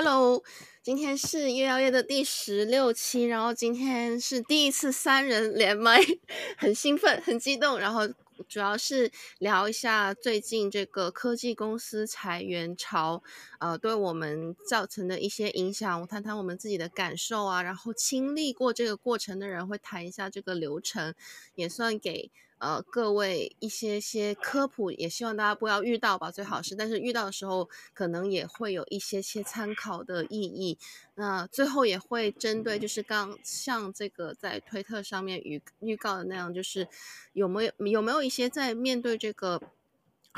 [0.00, 0.44] Hello，
[0.80, 6.00] 今天是月曜夜的第十六期，然后今天是第一次三人连麦，
[6.56, 8.06] 很兴奋，很激动，然后
[8.48, 13.24] 主要是聊一下最近这个科技公司裁员潮，
[13.58, 21.12] 呃，对我们造成的一些影响，我谈谈我们自己的感受啊，然后经历过这个过程的人会谈一下这个流程，
[21.56, 22.30] 也算给。
[22.58, 26.74] 呃，各位一些些科普，也希望大家不要遇到吧，最好是。
[26.74, 30.78] 但是遇到的时候，可能也会有一些些参考的意义。
[31.14, 36.88] 那最后也会针对，就是刚像这个在推特上面预预告的那样，就是
[37.32, 39.60] 有没有有没有一些在面对这个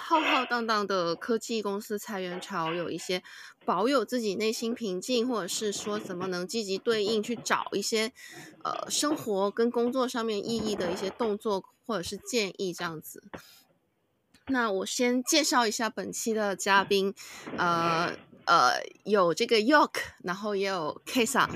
[0.00, 3.22] 浩浩荡荡的科技公司裁员潮，有一些
[3.64, 8.12] 保有自己内心平静，或者是说怎么能积极对应去找一些
[8.64, 11.64] 呃生活跟工作上面意义的一些动作。
[11.86, 13.20] 或者是建议这样子，
[14.46, 17.12] 那我先介绍一下本期的嘉宾，
[17.58, 18.16] 呃
[18.50, 21.48] 呃，有这个 York，然后也有 Kesa，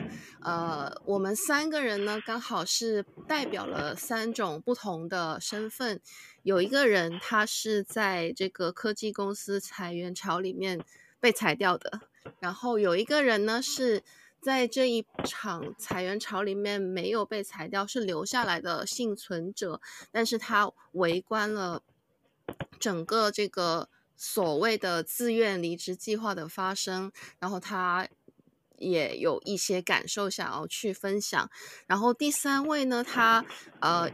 [0.42, 6.00] 呃，我们三个人呢刚好是代表了三种不同的身份，
[6.44, 10.84] 有一个人他是在这个科技公司裁员潮里面
[11.18, 12.02] 被裁掉的，
[12.38, 14.04] 然后有一个人呢是。
[14.44, 19.80] 在这一场裁员潮里面，没有被裁掉，是留下来的幸存者，
[20.12, 21.80] 但是他围观了
[22.78, 28.08] 整个这个所谓的自愿离职计划的发生，然后他
[28.78, 31.50] 也有一些感受想要去分享。
[31.86, 33.44] 然后第三位呢，他
[33.80, 34.10] 呃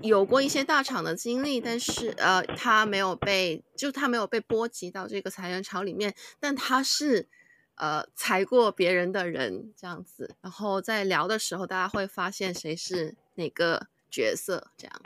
[0.00, 7.28] 有过一些大厂的经历，但是呃他没有被，就他没有被波及到这个裁员潮里面，但他是。
[7.76, 15.02] 呃，裁过别人的人这样子，然后在聊的时候，大家会发现谁是哪个角色这样。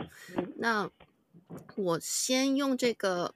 [0.56, 0.90] 那
[1.76, 3.34] 我先用这个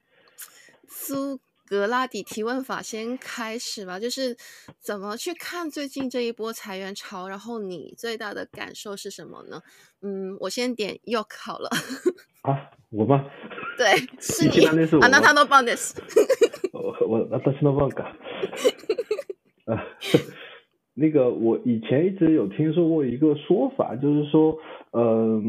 [0.87, 4.35] 苏格拉底提问法先开始吧，就是
[4.79, 9.61] 怎么去看最近这一波裁员潮，然后你最大的感受是什么呢？
[10.01, 11.69] 嗯，我先点 York 好了。
[12.41, 13.25] 啊，我吗？
[13.77, 14.65] 对，是你。
[14.99, 15.95] 啊，那他都帮的是。
[16.73, 18.03] 我我那他是那帮噶。
[19.65, 19.81] 啊，
[20.93, 24.59] 那个我以前一直有听说过一个说法，就是说，
[24.91, 25.41] 嗯呃，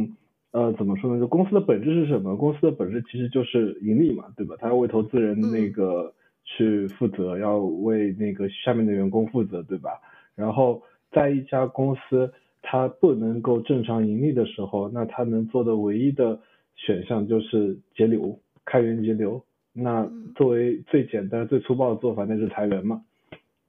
[0.54, 1.18] 呃，怎么说呢？
[1.18, 2.36] 就公司的本质是什么？
[2.36, 4.54] 公司的本质其实就是盈利嘛，对吧？
[4.60, 9.90] 他要为投资人那个去负责，嗯、要为那个下面的员工负责，对吧？
[10.36, 12.32] 然后在一家公司
[12.62, 16.38] 它不能够正常盈利的时候，那他能做的唯一的
[16.76, 19.44] 选项就是节流，开源节流。
[19.72, 23.02] 那作为最简单、最粗暴的做法，那就是裁员嘛。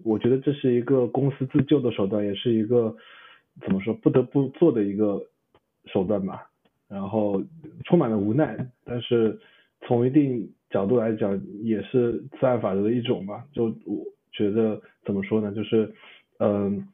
[0.04, 2.96] 我觉得这是一个公司自救的手段，也是一个
[3.62, 5.26] 怎么说不得不做的一个
[5.88, 6.52] 手段吧。
[6.88, 7.44] 然后
[7.86, 9.40] 充满了无奈，但是
[9.88, 13.46] 从一定角度来讲，也是自然法则的一种吧。
[13.54, 15.94] 就我觉得怎么说呢，就是
[16.40, 16.88] 嗯，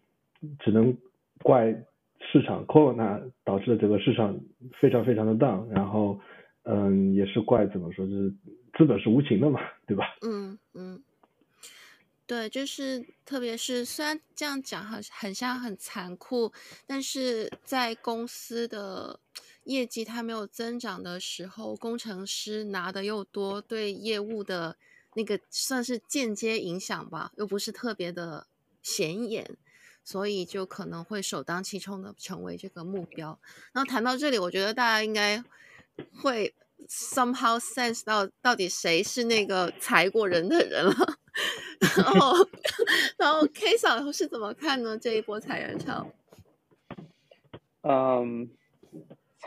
[0.59, 0.95] 只能
[1.43, 1.71] 怪
[2.19, 4.39] 市场 Corona 导致的整个市场
[4.79, 6.19] 非常非常的 down，然后
[6.63, 8.29] 嗯，也是怪怎么说，就是
[8.77, 10.05] 资本是无情的嘛，对吧？
[10.21, 11.03] 嗯嗯。
[12.27, 16.49] 对，就是特别是虽然这样讲很很像很残酷，
[16.87, 19.19] 但是在公司的
[19.63, 24.77] 业绩它没有增长的时候，工程师拿的又多，对业务的
[25.15, 28.47] 那个算是间接影响吧，又不是特别的
[28.81, 29.57] 显眼，
[30.03, 33.39] 所以就可能会首当其冲的成为这个目标。
[33.71, 35.43] 然后谈到这里，我觉得大家应该
[36.21, 36.53] 会
[36.87, 41.17] somehow sense 到到底谁是那个裁过人的人了。
[41.97, 42.35] 然后，
[43.17, 44.97] 然后 K 嫂是怎么看呢？
[44.97, 46.11] 这一波裁员潮？
[47.83, 48.49] 嗯，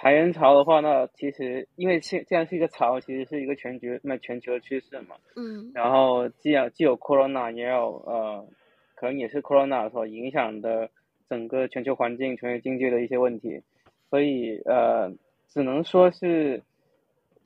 [0.05, 5.17] 裁员潮的话那，其实因为现现在是一个潮，其实是一个全局那全球的趋势嘛。
[5.35, 5.73] 嗯。
[5.75, 8.47] 然后既有既有 Corona，也有呃，
[8.95, 10.91] 可能也是 Corona 所影响的
[11.31, 13.63] 整个全球环境、全球经济的一些问题，
[14.11, 15.11] 所以呃，
[15.49, 16.63] 只能说是。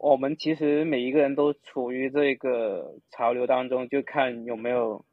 [0.00, 5.04] 我们其实每一个人都处于这个潮流当中，就看有没有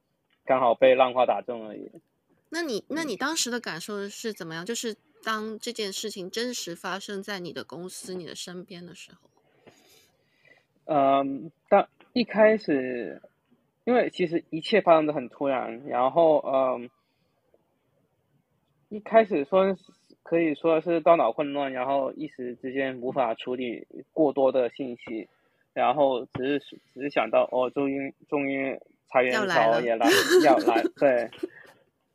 [0.45, 1.89] 刚好被浪花打中而已。
[2.51, 4.63] 那你那你当时的感受是怎么样？
[4.63, 4.95] 就是
[5.25, 9.17] 当这件事情真实发生在你的公司、你的身边的时候。
[10.85, 13.21] 嗯，当一开始，
[13.83, 16.89] 因为其实一切发生的很突然，然后嗯，
[18.89, 19.75] 一开始说。
[20.27, 25.29] 可以说是大脑混乱，然后一时之间无法处理过多的信息，
[25.71, 28.75] 然后只是只是想到哦，终于终于
[29.07, 30.09] 裁员潮也来
[30.43, 31.29] 要来， 对，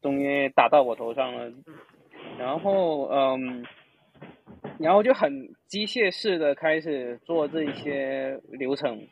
[0.02, 1.52] 终于打到我头上了，
[2.38, 3.64] 然后嗯，
[4.78, 9.06] 然后就很机械式的开始做这些流程，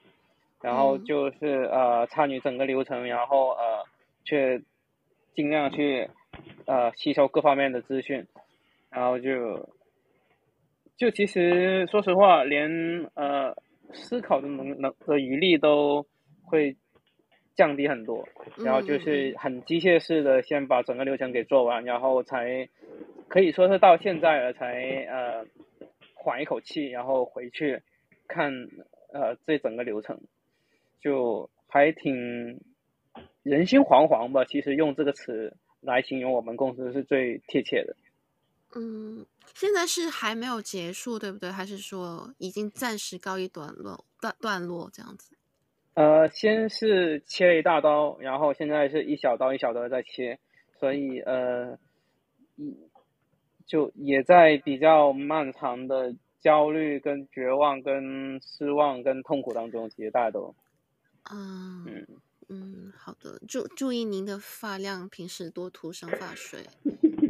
[0.63, 3.85] 然后就是呃参与整个流程，然后呃
[4.25, 4.65] 去
[5.35, 6.09] 尽量去
[6.67, 8.27] 呃吸收各方面的资讯，
[8.91, 9.69] 然后就
[10.97, 13.55] 就其实说实话，连呃
[13.93, 16.07] 思考的能能的余力都
[16.45, 16.77] 会
[17.59, 18.27] 降低很多，
[18.57, 22.69] 然后就是很机械式的先把整个流程给做完，然后才
[23.29, 25.45] 可以说是到现在了才呃
[26.15, 27.83] 缓一口气，然后回去
[28.29, 28.53] 看
[29.13, 30.21] 呃这整个流程，
[31.03, 32.61] 就还挺。
[33.43, 37.97] 人心惶惶吧，其实用这个词来形容我们公司是最贴切的。
[38.77, 39.25] 嗯，
[39.55, 41.51] 现在是还没有结束，对不对？
[41.51, 45.35] 还是说已经暂时告一段落、段段落这样子？
[45.99, 50.39] 呃，先是切了一大刀，然后现在是一小刀一小刀的在切，
[50.79, 51.77] 所以呃，
[53.67, 60.55] 就也在比较漫长的焦虑、跟绝望、跟失望、跟痛苦当中，其实大家都，
[61.33, 61.85] 嗯。
[61.85, 62.07] 嗯
[62.51, 66.61] 嗯，好的，注注意您的发量，平时多涂生发水。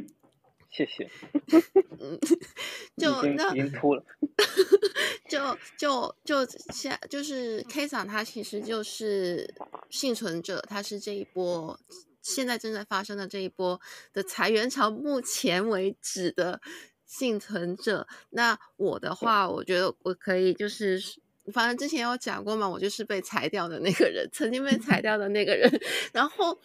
[0.71, 1.11] 谢谢。
[2.01, 2.19] 嗯，
[2.97, 4.05] 就那已经秃了。
[5.29, 9.55] 就就就现就是 K 桑，他其实就是
[9.91, 11.79] 幸存者，他是这一波
[12.23, 13.81] 现在正在发生的这一波
[14.13, 16.61] 的裁员潮，目前为止的
[17.05, 18.07] 幸存者。
[18.31, 21.03] 那我的话，我觉得我可以就是。
[21.51, 25.81] 反正之前有讲过嘛，我就是被裁掉的那个人，曾经被裁掉的那个人。
[26.13, 26.61] 然后，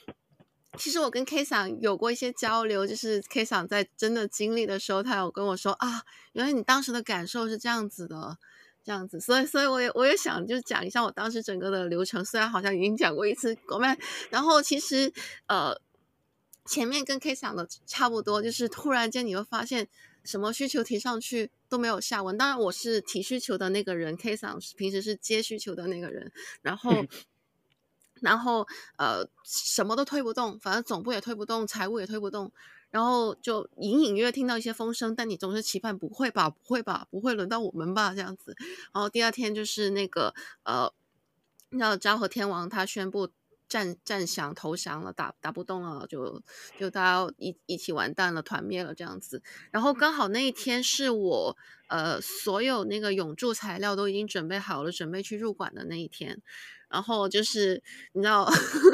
[0.78, 6.04] 其实我跟 K 桑有过一些交流，就是 K 桑在真的经历的时候，他有跟我说啊，
[6.34, 8.38] 原来你当时的感受是这样子的，
[8.84, 9.20] 这样子。
[9.20, 13.88] 所以，所以我也我也想就讲一下我当时整个的流程，虽然好像已经讲过一次，狗妹。
[14.30, 15.14] 然后其实
[15.48, 15.80] 呃，
[16.66, 19.88] 前面跟 K 桑的差不多，就是突然间你会发现。
[20.26, 26.32] 什么需求提上去都没有下文，当然我是提需求的那个人，K 桑平时是接需求的那个人，
[26.62, 27.06] 然后，
[28.24, 28.68] 然后
[28.98, 32.52] 呃什么都推不动，反正总部也推不动，财务也推不动，
[32.90, 38.56] 然后就隐隐约约听到一些风声，但你总是期盼不会吧，不会吧，不会轮到我们吧这样子，
[38.94, 40.34] 然后第二天就是那个
[40.64, 40.92] 呃，
[41.70, 43.30] 那昭和天王他宣布。
[43.74, 46.44] 战战降投降了，打打不动了，就
[46.80, 49.42] 就大家一一起完蛋了，团灭了这样子。
[49.72, 56.40] 然后刚好那一天是我呃所有那个永驻材料都已经准备好了，准备去入馆的那一天。
[56.88, 57.82] 然后就是
[58.12, 58.48] 你知道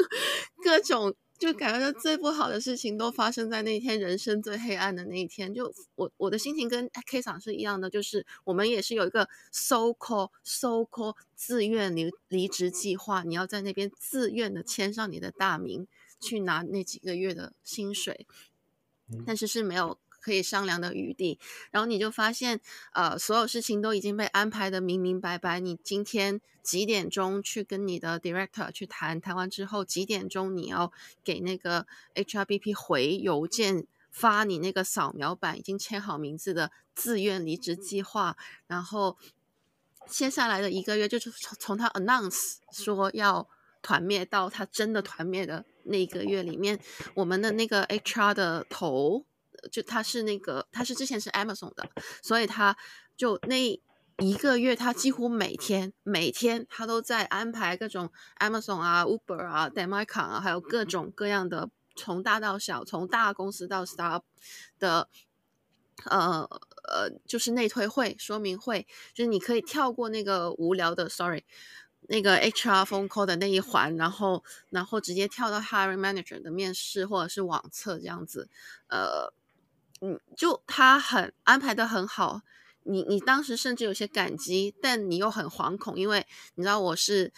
[0.64, 1.14] 各种。
[1.40, 5.52] 就感觉到最不好的事情都发生在那一天，人生最黑暗的那一天。
[5.54, 15.86] 就我我的心情跟 K 长是一样的，就是我们也是有一个 so call so call 自愿离离职计划，你要在那边自愿的签上你的大名，
[16.20, 18.26] 去拿那几个月的薪水，
[19.26, 19.98] 但是是没有。
[20.20, 21.38] 可以商量的余地，
[21.70, 22.60] 然后你就发现，
[22.92, 25.58] 呃，所有事情都已经被安排的明明白白。
[25.58, 30.92] 你今天几点钟去跟你的 director 去谈，谈完之后几点钟你要
[31.24, 38.36] 给那个 HRBP 回邮件发你那个扫描版已经签好名字的自愿离职计划，
[38.66, 39.16] 然后
[40.06, 43.48] 接下来的一个月就是从从他 announce 说要
[43.80, 46.78] 团灭到他真的团灭的那一个月里面，
[47.14, 49.24] 我们的那个 HR 的头。
[49.70, 51.88] 就他是那个，他是之前是 Amazon 的，
[52.22, 52.76] 所以他
[53.16, 53.80] 就那
[54.18, 64.22] 一个月，他几乎每天每天他都在安排各种 Amazon 啊、Uber 啊、Demae 啊，还有各种各样的从大到小，从大公司到 Start
[64.78, 65.08] 的，
[66.04, 66.46] 呃
[66.84, 71.44] 呃，就是内推会、说明会，就是你可以跳过那个无聊的，sorry，
[72.08, 78.50] 那个 HR phone call 的那一环，然后然后直接跳到 Hiring Manager 的面试或者是网测这样子，
[78.88, 79.32] 呃。
[80.00, 82.42] 嗯，就他很安排的很好，
[82.84, 87.32] 你你当时甚至有些感激，但你又很惶恐，因为你知道我是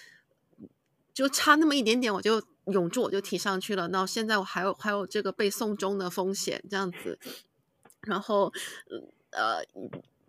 [1.13, 7.19] 就差那么一点点，我就永住我就提上去了，那现在我还有还有这个被送终的风险这样子，
[8.03, 8.53] 然后
[9.31, 9.65] 呃。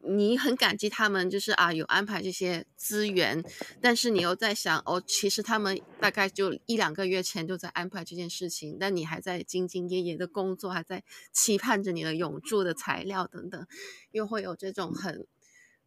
[0.05, 3.41] 你很感激他们，就是啊有安排这些资源，
[3.81, 13.65] 但是你又在想，哦，其实他们大概就一两个月前就在安排这件事情，但你还在兢兢业业的工作，还在期盼着你的永驻的材料等等，
[14.11, 15.25] 又会有这种很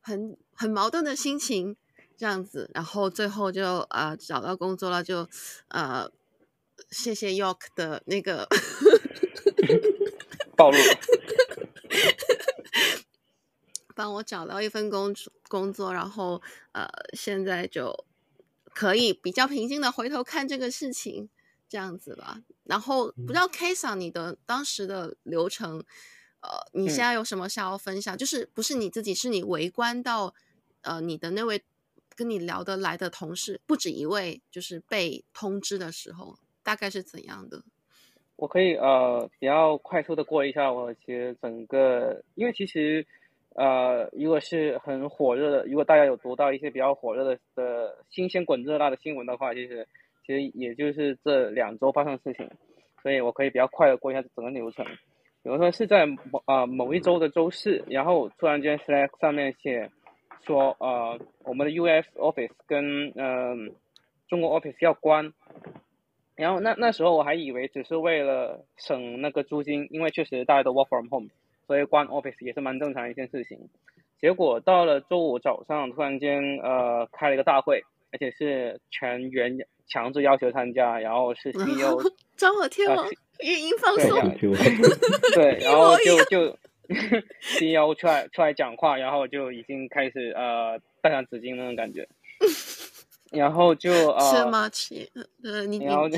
[0.00, 1.76] 很很矛盾的心情，
[2.16, 5.28] 这样子，然后最后就啊、呃、找到工作了，就
[5.68, 6.10] 呃
[6.90, 8.48] 谢谢 York 的那个
[10.56, 10.78] 暴露。
[13.96, 15.12] 帮我找到一份工
[15.48, 16.40] 工作，然后
[16.72, 18.04] 呃，现在就
[18.74, 21.30] 可以比较平静的回头看这个事情，
[21.66, 22.42] 这样子吧。
[22.64, 25.82] 然后不知道 K 桑你的当时的流程，
[26.40, 28.14] 呃，你现在有什么想要分享？
[28.14, 30.34] 嗯、就是不是你自己，是你围观到
[30.82, 31.64] 呃你的那位
[32.14, 37.62] 跟你聊得来的同事不止一位，就是被通知的时候，大概是怎样的？
[38.36, 43.06] 我可以呃比较快速的过一下我其实整个，因为其实
[43.56, 49.88] 呃如果是很火热的，如果大家有读到一些比较火热的的新鲜滚热辣的新闻的话，其实
[50.26, 52.48] 其实也就是这两周发生的事情，
[53.02, 54.84] 所以我可以比较快的过一下整个流程。
[55.42, 59.90] 比如说是在某啊、呃、某一周的周四，然后突然间 Slack 上面写
[60.44, 63.56] 说呃我们的 US Office 跟嗯、呃、
[64.28, 65.32] 中国 Office 要关。
[66.34, 71.28] 然后那那时候我还以为只是为了省那个租金，因为确实大家都 work from home，
[71.66, 73.58] 所以关 office 也是蛮正常的一件事情。
[74.20, 77.82] 结果到了周五早上，突然间呃开了一个大会，
[78.12, 81.98] 而且是全员强制要求参加，然后是 CEO
[82.36, 83.08] 张我天王，
[83.42, 84.20] 语音放松，
[85.34, 86.56] 对，然后就就
[87.40, 92.08] CEO 出来出来讲话，然后就已经开始呃带上纸巾那种感觉。
[93.32, 94.68] 然后就呃，吃吗？
[94.68, 95.10] 吃，
[95.42, 96.16] 呃，你然后就，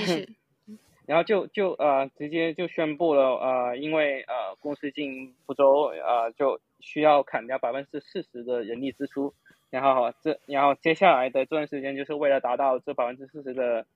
[1.09, 9.33] 然后就就呃，直接就宣布了呃，因为呃公司经营不周，呃，就需要砍掉百分之四十的人力支出。
[9.71, 13.87] 然后这，然后接下来的这段时间就是为了达到这百分之四十的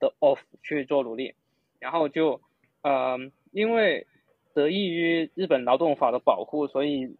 [0.00, 1.36] 的 off 去做努力。
[1.78, 2.40] 然后就
[2.82, 3.16] 呃，
[3.52, 4.08] 因为
[4.52, 7.16] 得益于日本劳动法的保护，所以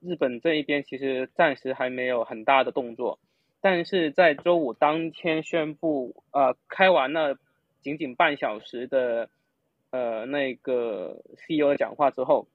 [0.00, 3.18] 日本这一边其实暂时还没有很大的动作。
[3.60, 7.36] 但是在周五当天宣布，呃，开完了
[7.82, 9.28] 仅仅半小时的，
[9.90, 12.48] 呃，那个 CEO 的讲话之后，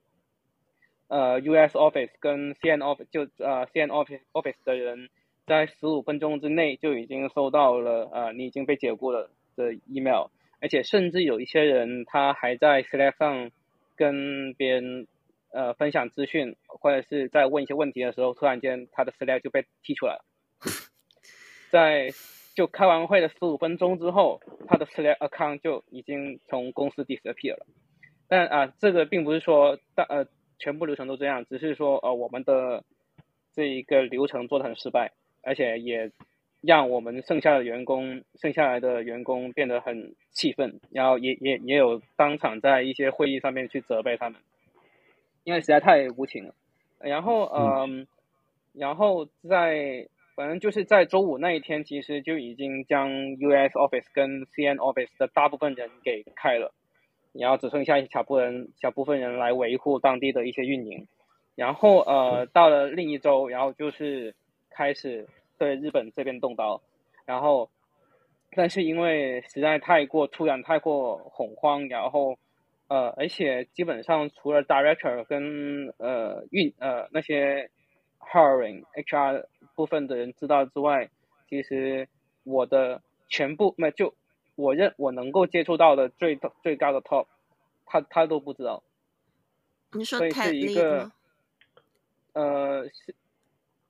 [1.08, 5.08] 呃，US Office 跟 CN Office 就呃 CN Office Office 的人
[5.46, 10.28] 在十五分钟之内就已经收到了呃你已经被解雇了的 email，
[10.60, 13.50] 而且甚至有一些人他还在 Slack 上
[13.96, 15.06] 跟别人
[15.50, 20.24] 呃分享资讯，或者是在问一些问题的时候，突然间他的 Slack 就被踢出来了。
[21.70, 22.10] 在
[22.58, 27.64] 就开完会的十五分钟之后，他的 Slack account 就已经从公司 disappear 了。
[28.26, 30.26] 但啊、呃，这个并不是说大呃
[30.58, 32.82] 全部流程都这样，只是说呃我们的
[33.54, 35.12] 这一个流程做得很失败，
[35.44, 36.10] 而且也
[36.60, 44.40] 让我们剩下的员工剩下来的员工变得很气愤，然后也也也有当场在一些会议上面去责备他们，
[45.44, 46.54] 因为实在太无情了。
[46.98, 48.06] 然后嗯、呃嗯，
[48.72, 50.08] 然后在。
[50.38, 56.72] 反正就是在周五那一天，其实就已经将 US Office 跟 CN Office 的大部分人给开了，
[57.32, 61.08] 然后只剩下一小部分人，小部分人来维护当地的一些运营。
[61.56, 64.36] 然后呃，到了另一周，然后就是
[64.70, 65.26] 开始
[65.58, 66.80] 对日本这边动刀。
[67.26, 67.68] 然后，
[68.52, 72.38] 但是因为实在太过突然，太过恐慌，然后
[72.86, 77.70] 呃，而且基本上除了 Director 跟呃运呃那些
[78.20, 79.46] Hiring HR。
[79.74, 81.08] 部分的人知道之外，
[81.48, 82.08] 其实
[82.42, 84.12] 我的全部没就
[84.56, 87.26] 我认我能够接触到的最最高的 top，
[87.86, 88.82] 他他都不知道。
[89.92, 91.12] 你说所以是一个，
[92.32, 93.14] 呃是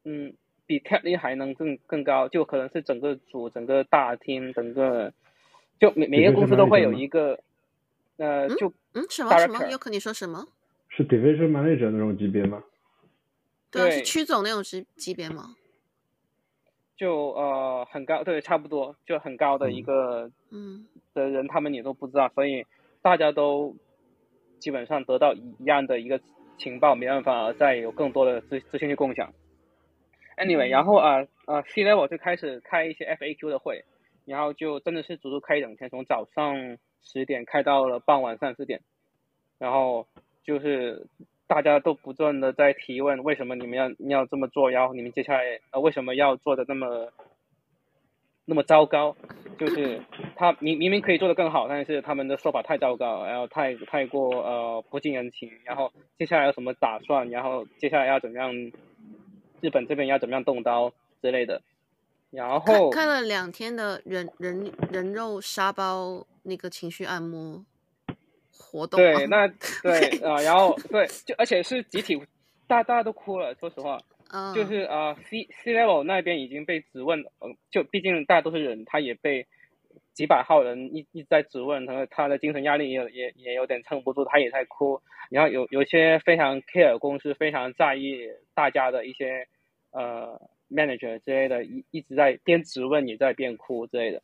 [0.05, 0.35] 嗯
[0.67, 5.11] 比 tech lead 还能更更高，就可能是整个组整个大厅整个
[5.81, 7.41] 就每每个公司都会有一个，
[8.19, 9.71] 呃就嗯什么什么？
[9.71, 10.47] 又可你说什么？
[10.91, 12.63] 是 division manager 那种级别吗？
[13.71, 15.55] 对，是区总那种级级别吗？
[16.97, 22.67] 就呃很高，对，差不多就很高的一个嗯的人，他们也都不知道，所以
[23.03, 23.77] 大家都
[24.59, 26.21] 基本上得到一样的一个
[26.57, 29.33] 情报，没办法再有更多的资资讯去共享。
[30.37, 33.85] Anyway，然后啊啊 C level 就开始开一些 FAQ 的会，
[34.25, 38.81] 然后就真的是足足开一整天，从早上十点开到了傍晚三四点，
[39.59, 40.09] 然后
[40.43, 41.07] 就是。
[41.49, 44.71] 大家都不断的在提问，为什么你们要要这么做？
[44.71, 47.11] 然后你们接下来呃为什么要做的那么
[48.45, 49.17] 那么糟糕？
[49.59, 50.01] 就是
[50.37, 55.51] 他明明明可以做得更好，但是他们的说法太糟糕，然后太太过呃不近人情。
[55.65, 57.29] 然后接下来有什么打算？
[57.31, 58.55] 然后接下来要怎么样？
[59.61, 61.61] 日本这边要怎么样动刀之类的？
[62.31, 67.65] 然后看了两天的人人人肉沙包那个情绪按摩。
[68.59, 69.49] 活动对，那
[69.83, 72.21] 对啊、呃，然后对，就而且是集体，
[72.67, 73.55] 大大家都哭了。
[73.55, 73.99] 说实话，
[74.33, 79.47] 嗯、就是啊、呃、，C C level 那边已经被质问，嗯、呃，就毕竟大家都是人，他也被
[80.13, 85.01] 几百号人一一直在质问，他他的精神压力也也也有点撑不住，他也在哭。
[85.31, 89.47] 然后有有些非常 care 公司，非常在意大家的一些
[89.93, 94.23] 呃 manager 之类的，一一直在边质问也在边哭之类的，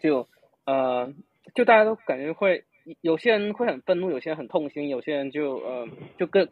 [0.00, 0.26] 就
[0.64, 1.12] 呃，
[1.54, 2.64] 就大家都感觉会。
[3.00, 6.48] 有些人会很愤怒，有些人很痛心，有些人就呃就更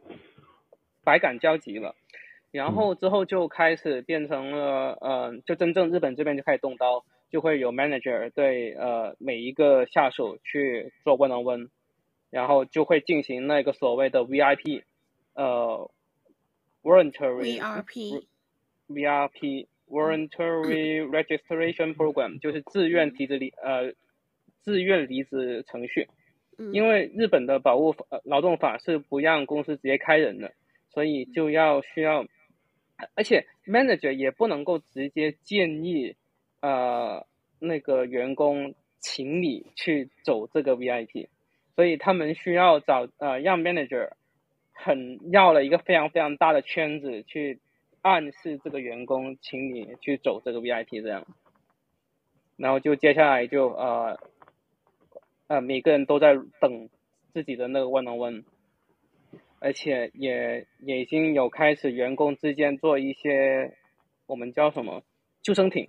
[1.05, 1.95] 百感交集了。
[2.51, 11.69] 然后之后就开始变成了呃，就真正日本这边就开始动刀，就会有 manager 对呃每一个下属去做 one on one，
[12.31, 14.83] 然后就会进行那个所谓的 VIP，
[15.35, 15.91] 呃
[16.83, 17.61] ，voluntary
[18.89, 23.93] VRP，VIP，voluntary registration program 就是自愿提职离呃
[24.63, 26.09] 自愿离职程序。
[26.73, 30.53] 因为日本的保护法呃劳动法是不让公司直接开人的，
[30.89, 32.27] 所以就要需要，
[33.15, 36.17] 而且 manager 也不能够直接建议，
[36.61, 37.25] 呃
[37.61, 41.29] 那个员工请你去走这个 VIP，
[41.77, 44.11] 所以他们需要找呃让 manager
[44.73, 47.61] 很绕了一个非常非常大的圈子去
[48.03, 51.25] 暗示这个员工请你去走这个 VIP 这样，
[52.57, 54.19] 然后就接下来就呃。
[55.49, 56.89] 呃，每个人都在等
[57.33, 58.45] 自己的那个 one on one，
[59.61, 63.75] 而且也也已经有开始员工之间做一些
[64.27, 65.03] 我们叫什么
[65.43, 65.89] 救生艇，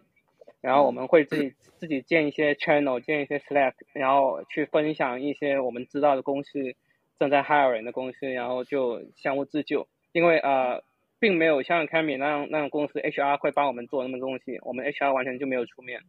[0.61, 6.73] 然后我们会自己自己建一些 channel，建一些 Slack，然后去分享一些我们知道的公司
[7.19, 9.87] 正在 hiring 的公司，然后就相互自救。
[10.13, 10.81] 因为呃，
[11.19, 15.99] 并没有像 Cammy 那样那种公司 HR 会帮我们做那么多东西，我们 HR 完全就没有出面，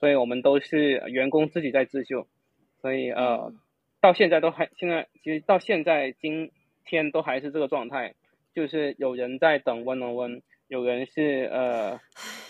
[0.00, 2.26] 所以我们都是员工自己在自救。
[2.80, 3.52] 所以呃，
[4.00, 6.50] 到现在都还现在其实到现在今
[6.84, 8.14] 天都还是这个状态，
[8.54, 12.00] 就是有人在等 one on one，有人是呃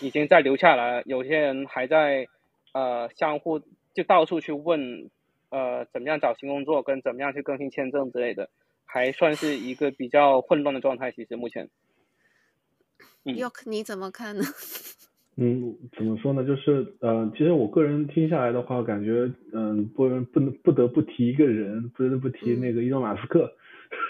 [0.01, 2.27] 已经在留下来，有些人还在
[2.73, 3.59] 呃相互
[3.93, 5.09] 就到处去问
[5.49, 8.49] 呃怎么样找新工作跟怎么样去更新签证之类的，
[8.85, 11.11] 还算是一个比较混乱的状态。
[11.11, 11.69] 其实目前，
[13.25, 14.43] 嗯你怎么看呢？
[15.39, 16.43] 嗯，怎么说呢？
[16.43, 23.53] 就是呃，其实我个人听下来的话，感觉嗯、呃，不不能不得不提一个人，不得不提那个伊隆马斯克。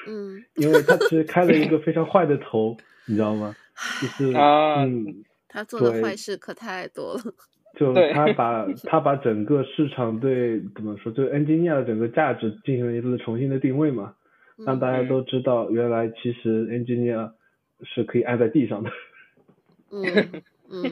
[0.08, 0.42] 嗯。
[0.56, 3.54] 因为他其实开了一个非常坏的头，你知道吗？
[4.02, 7.22] 就是嗯，他做的坏事可太多了。
[7.78, 14.14] 就他把 他把整个市场对怎么说，就 engineer 的整个价值进行了一次重新的定位嘛，
[14.66, 17.32] 让大家都知道原来其实 engineer
[17.84, 18.90] 是可以按在地上的。
[19.92, 20.42] 嗯。
[20.72, 20.84] 嗯，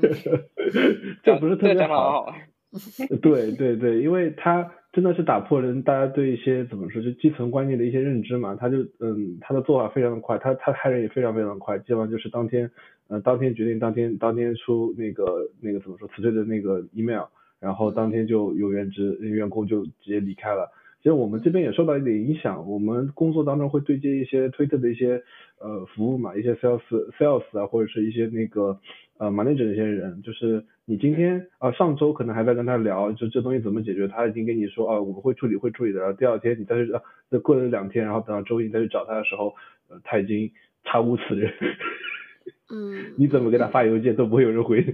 [1.23, 2.33] 这不是特别好。
[3.21, 8.53] 对对对，因为他真的是打破人大家对一些怎么说就基层观念的一些认知嘛。
[8.55, 12.69] 他就嗯，他的做法非常的快，他他害人也非常非常的快，基本上就是当天
[13.07, 17.23] 呃当天决定，当天当天出那个那个怎么说辞退的那个 email，
[17.61, 20.69] 然后当天就有原职员工就直接离开了。
[20.97, 25.23] 其实我们这边也受到一点影响，我们工作当中会对接一些推特的一些
[25.59, 26.81] 呃服务嘛，一些 sales
[27.17, 28.79] sales 啊，或者是一些那个
[29.17, 39.53] 呃 manager 的一些人，就是你今天啊、呃、上周可能还在跟他聊，就这东西怎么解决，他已经跟你说啊我们会处理会处理的，然后第二天你再去啊再过了两天，然后等到周一你再去找他的时候，
[39.89, 40.51] 呃他已经
[40.83, 41.51] 查无此人，
[42.71, 44.83] 嗯， 你怎么给他发邮件都不会有人回。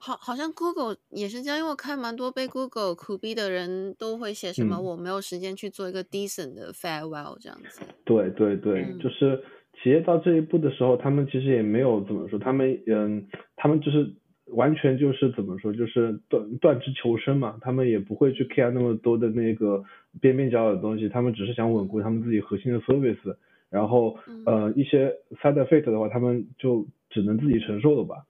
[0.00, 7.82] 好，好像 Google 也是这样，因为我看蛮多被 Google 苦逼的人都会写什么、嗯、我没有时间去做一个 decent 的 farewell 这样子。
[8.04, 9.42] 对对对，嗯、就是
[9.82, 14.10] 企业到这一步的时候，他们其实也没有怎么说，他们嗯，他们就是
[14.46, 19.84] 完全就是怎么说，就是断断职求生嘛，他们也不会去 care 那么多的那个
[20.20, 23.36] 边边角角的东西，他们只是想稳固他们自己核心的 service，
[23.70, 28.24] 然后、嗯、呃一些 side effect 的话，他们就只能自己承受了吧。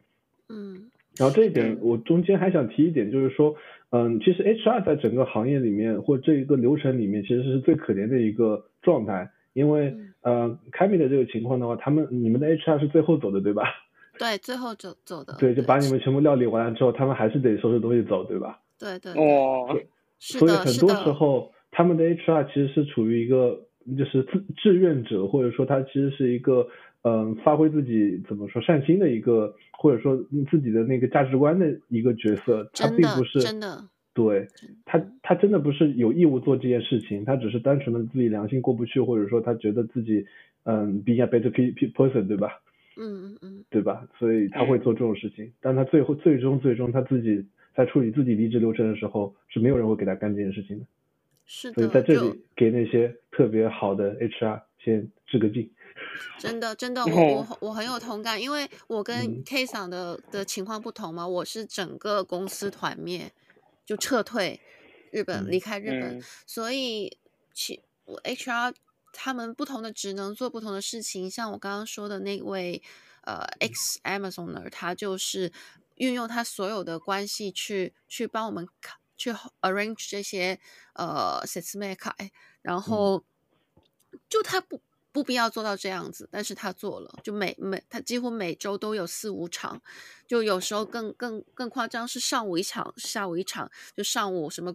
[0.48, 0.90] 嗯。
[1.18, 3.56] 然后这一点，我中间还想提一点，就是说，
[3.90, 13.64] 嗯，其实 HR 在整个行业里面或这一个流程里面，其实是最可怜的一个状态，因为，呃，Cammy 的这个情况的话，他们你们的 HR 是最后走的，对吧？
[14.18, 15.34] 对，最后走走的。
[15.38, 18.60] 对，就把你们全部料理完了之后，他们还是得收拾东西走，对吧？
[18.78, 19.12] 对对。
[19.12, 19.76] 哦。
[20.18, 23.60] 所以很多时候，他们的 HR 其实是处于一个
[23.96, 26.66] 就是志志愿者，或者说他其实是一个。
[27.02, 30.16] 嗯，发挥自己怎么说善心的一个，或者说
[30.50, 33.84] 自己的那个价值观的一个角色，他并不是真的，
[34.24, 34.48] 对
[34.85, 40.26] 他，他真的不是有义务做这件事情，他只是单纯的自己良心过不去，或者说他觉得自己
[40.64, 41.50] 嗯，be a better
[41.92, 42.61] person，对吧？
[42.96, 44.09] 嗯嗯嗯，对吧？
[44.18, 50.85] 所以他会做这种事情，但他最后最终最终他自己在处理自己离职流程的时候，是没有人会给他干这件事情的。
[51.46, 55.70] 是的，所以在这里给那些特别好的 HR 先致个敬。
[56.38, 63.31] 真的，真的， 我我我很有同感，因为我跟 K 桑的的情况不同嘛，我是整个公司团灭，
[63.88, 64.61] 就撤退
[65.11, 67.16] 日本，离开日本，所以
[67.55, 68.74] 其我 HR
[69.14, 72.83] 他们不同的职能做不同的事情，像我刚刚说的那位
[73.22, 75.51] 呃 ex Amazoner，他就是
[75.94, 78.68] 运用他所有的关系去去帮我们
[79.16, 80.61] 去 arrange 这些
[80.92, 83.24] 呃 s e t s m a k，然后
[84.29, 84.83] 就他不。
[85.12, 89.80] 不必要做到这样子，但是他做了，就每每他几乎每周都有四五场，
[90.26, 94.74] 就有时候更更更夸张是上午一场，下午一场，就上午什么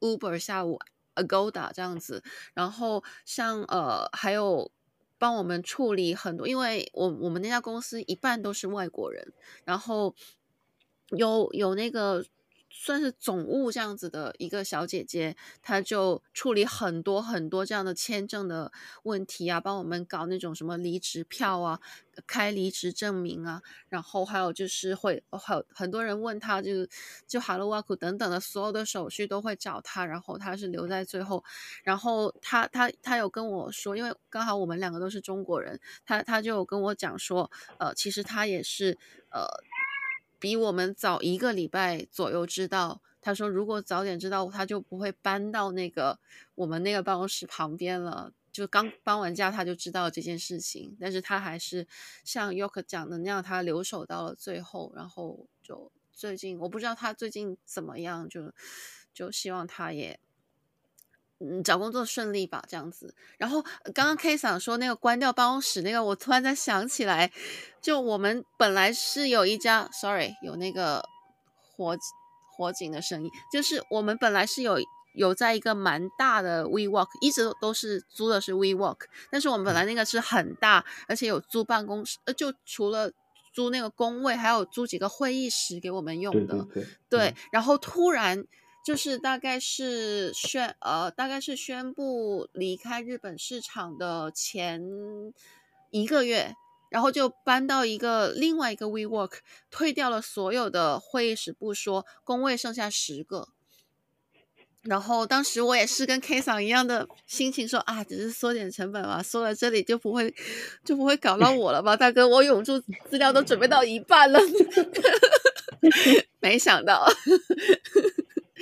[0.00, 0.78] Uber，下午
[1.14, 2.22] Agoda 这样子，
[2.54, 4.70] 然后像呃还有
[5.16, 9.32] 帮我们处理很多，因为我我们那家公司一半都是外国人，
[9.64, 10.14] 然后
[11.10, 12.24] 有有那个。
[12.80, 18.70] 算是总务这样子的一个小姐姐，她就处理很多很多这样的签证的
[19.02, 21.80] 问题啊，帮我们搞那种什么离职票啊、
[22.24, 26.86] 开离职证明啊，然后还有就是会很很多人问她，就
[27.26, 31.42] 就哈喽哇库等等的所有的手续都会找她，然后她是留在最后，
[31.82, 38.96] 然后她她她有跟我说，因为刚好我们两个都是中国人，她她就有跟我讲说，呃，其实她也是
[39.30, 39.44] 呃。
[40.38, 46.18] 比我们早一个礼拜左右知道，他说如果早点知道，他就不会搬到那个
[46.54, 48.32] 我们那个办公室旁边了。
[48.50, 51.86] 就刚搬完家，他就知道这件事情，但是他还是
[52.24, 54.92] 像 York 讲的那样，他留守到了最后。
[54.96, 58.52] 然后就最近，我不知道他最近怎么样，就
[59.14, 60.18] 就希望他也。
[61.40, 63.14] 嗯，找工作顺利吧，这样子。
[63.36, 63.62] 然后
[63.94, 67.30] 刚刚 K 想说那个关掉办公室那个，我突然间想起来，
[67.80, 71.00] 就我们本来是有一家，sorry，有那个
[71.76, 71.96] 火
[72.56, 74.78] 火警的声音，就是我们本来是有
[75.14, 83.12] 有在一个蛮大的 WeWork，一直都是租的是 WeWork，但是我们本来那个是很大，而且有租办公室，呃，就除了
[83.54, 88.44] 租那个工位，还有租几个会议室给我们用的，对，对，对，对，然后突然。
[88.88, 94.82] 就是大概是宣呃，大概是宣布离开日本市场的前
[95.90, 96.54] 一个月，
[96.88, 103.48] 然后就搬到一个另外一个 WeWork，退掉了所有的会议室不说，工位剩下十个。
[104.84, 110.34] 然后当时我也是跟 K 桑一样的心情说，啊，只是缩减成本嘛，缩了这里就不会
[110.82, 114.40] 就不会搞到我了吧，大哥，我永驻资料都准备到一半了，
[116.40, 117.06] 没想到。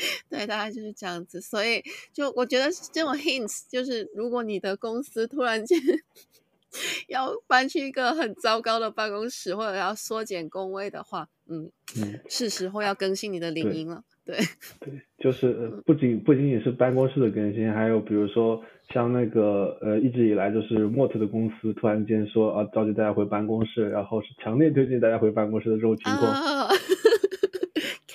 [0.29, 1.83] 对，大概就是这样子，所以
[2.13, 5.79] 就我觉得这种 hints 就是，如果你的公司突然间
[7.09, 14.03] 要搬去一个很糟糕的办公室，或者要缩减工位的话，嗯，嗯是时候要更新你的领英了。
[14.25, 14.37] 对，
[14.81, 18.61] 对，就是不仅不仅仅是办公室的更新，还有比如说
[18.93, 26.23] 像那个呃，一直以来就是 Mott 的公司突然间说啊，召集大家回办公室，然后是强烈推荐大家回办公室的这种情况。
[26.23, 26.69] 啊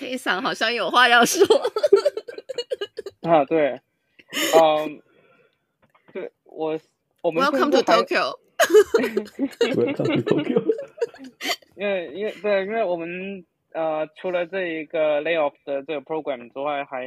[0.02, 1.46] K 桑好像有话要说
[3.20, 3.80] 啊，对，
[4.60, 5.00] 嗯，
[6.12, 6.76] 对我
[7.22, 8.36] 我们 Welcome to Tokyo，
[11.76, 17.06] 因为因为对，因为我们呃除了这一个 layoff 的这个 program 之外，还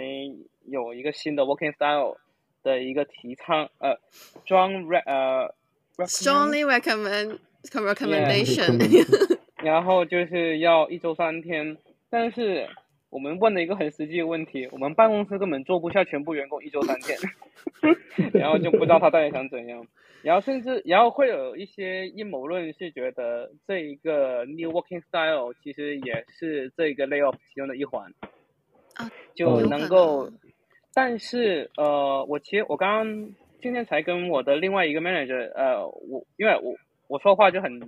[0.65, 2.15] 有一个新的 working style
[2.63, 3.97] 的一个提倡，呃
[4.45, 5.53] ，strong re 呃
[6.07, 9.37] strongly recommend recommendation.
[9.57, 11.77] 然后就是要一周三天，
[12.09, 12.69] 但是。
[13.09, 17.17] 我们问了一个很实际的问题，我们办公室根本坐不下全部员工一周三天，
[18.33, 19.87] 然后就不知道他到底想怎样，
[20.21, 28.11] 然后甚至然后会有一些阴谋论是觉得这一个 new working style 其实也是这个 layoff 其中的一环，
[29.33, 30.29] 就能够，
[30.93, 33.29] 但是呃，我其实我刚刚
[33.61, 36.75] 今天才跟我的另外一个 manager，呃，我因为我
[37.07, 37.79] 我说话就很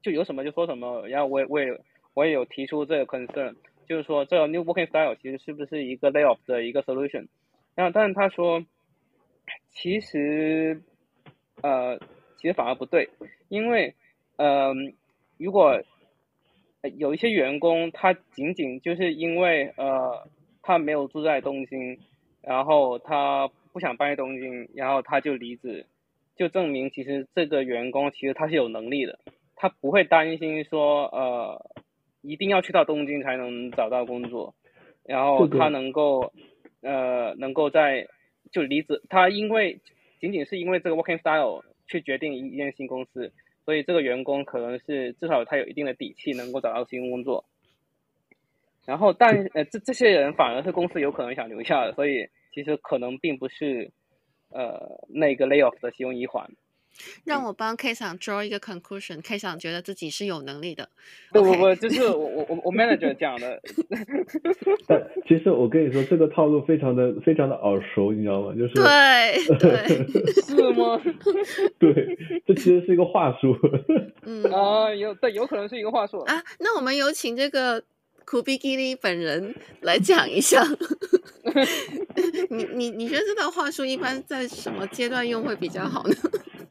[0.00, 1.80] 就有什么就说什么，然后我也我也
[2.14, 3.54] 我也有提出这个 concern。
[3.86, 7.26] 就是说，这个 new working style 其实是不是一个 layoff 的一个 solution？
[7.74, 8.64] 然后，但是他说，
[9.70, 10.82] 其实，
[11.62, 11.98] 呃，
[12.36, 13.08] 其实反而不对，
[13.48, 13.94] 因为，
[14.36, 14.72] 呃，
[15.38, 15.80] 如果
[16.96, 20.28] 有一些员工他仅仅就是因为呃
[20.62, 21.98] 他没有住在东京，
[22.42, 25.86] 然后他不想搬去东京，然后他就离职，
[26.36, 29.18] 就证明其实这个员工其实他是有能力的，
[29.56, 31.71] 他不会担心说呃。
[32.22, 34.54] 一定要去到东京才能找到工作，
[35.04, 36.32] 然后他能够，
[36.80, 38.06] 呃，能够在
[38.50, 39.80] 就离职，他因为
[40.20, 43.32] 仅仅是因为这个 working style 去决定一间新公司，
[43.64, 47.44] 所以这个员工可能是至少他有一定的底气能够找到新工作，
[48.86, 53.90] 然后但呃这这些人反而是公司有可能想留下的，所以其实可能并不是
[54.50, 56.48] 呃那个 layoff 的其中一环。
[57.24, 60.88] 让我帮 K 桑 draw 一个 conclusion，K 桑觉得自己是有能力的。
[61.32, 63.60] 不不不，就是我我我我 manager 讲的。
[64.86, 68.54] 但其实我跟你说，这个套路非常的非常的耳熟，你知道吗？
[68.54, 71.00] 就是对对， 是吗？
[71.78, 73.56] 对，这其实是一个话术。
[74.24, 76.42] 嗯啊，有对，有可能是一个话术啊。
[76.60, 77.82] 那我们有请这个
[78.24, 80.62] 苦逼基尼本人来讲一下。
[82.50, 86.14] 你你你觉得这套话术一般在什么阶段用会比较好呢？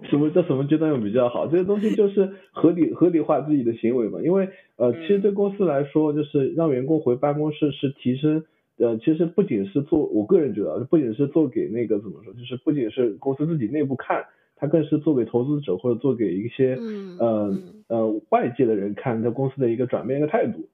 [0.09, 1.47] 什么叫什么阶段用比较好？
[1.47, 4.19] 这些东西就是合理合理化自己的行为嘛。
[4.21, 8.43] 因为呃，其实对公司来说，就是让员工回办公室是提升
[8.77, 16.77] 呃，其实不仅是做，我个人觉得不仅是做给那个怎么说，就是不仅是公司自己内部看，它更是做给投资者或者做给一些
[17.19, 17.55] 呃
[17.87, 20.67] 呃外界的人看，这公司的一个转变一个态度。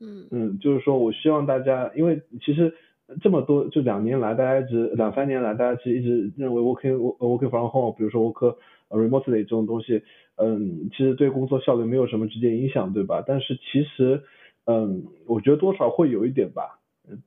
[0.00, 2.74] 嗯嗯，就是说我希望大家，因为其实。
[3.22, 8.56] 这么多就两年来，大家一直两三年来，大家其实一直认为 working working from home，比如说 work
[8.90, 10.02] remotely 这种东西，
[10.36, 13.24] 嗯，其实对工作效率没有什么直接影响，对吧？
[13.26, 14.22] 但是其实，
[14.66, 16.78] 嗯，我觉得多少会有一点吧。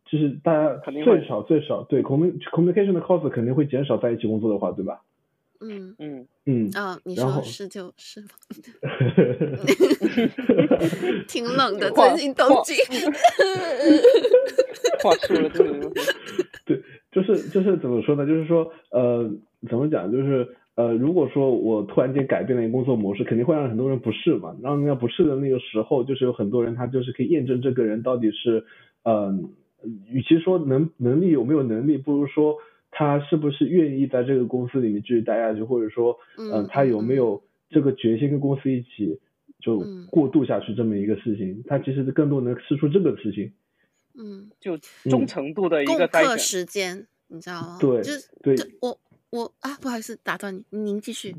[0.06, 5.02] 就是大家最少最少对 communication 的 cost 肯定会减少在一起工作的话，对吧？
[5.62, 6.70] 嗯嗯嗯。
[6.74, 8.30] 啊，你说是就是吧。
[11.28, 12.76] 挺冷的，最近东京。
[15.02, 15.92] 话说了这个，
[16.66, 18.26] 对，就是就是怎么说呢？
[18.26, 19.30] 就是说，呃，
[19.70, 20.12] 怎么讲？
[20.12, 24.56] 就是呃，如果说我突然间改变了一个工作模式，肯定会让很多人不适嘛。
[24.62, 28.64] 让人家不适的那个时候，就是有很多人他就是可以验证这个人到底是，
[29.04, 29.50] 嗯、
[29.84, 32.58] 呃，与其说能能力有没有能力，不如说
[32.92, 39.18] 他是不是愿意在这个公司里面继续待下去，或者说，呃、嗯，他有没有这个决心跟公司一起
[39.60, 41.64] 就过渡下去这么一个事情。
[41.68, 43.52] 他其实更多能试出这个事情。
[44.14, 44.78] 嗯，就
[45.10, 47.78] 忠诚度的一个共克时间，你知道吗？
[47.80, 49.00] 对，就是对，我
[49.30, 51.34] 我啊，不好意思打断你，您继续。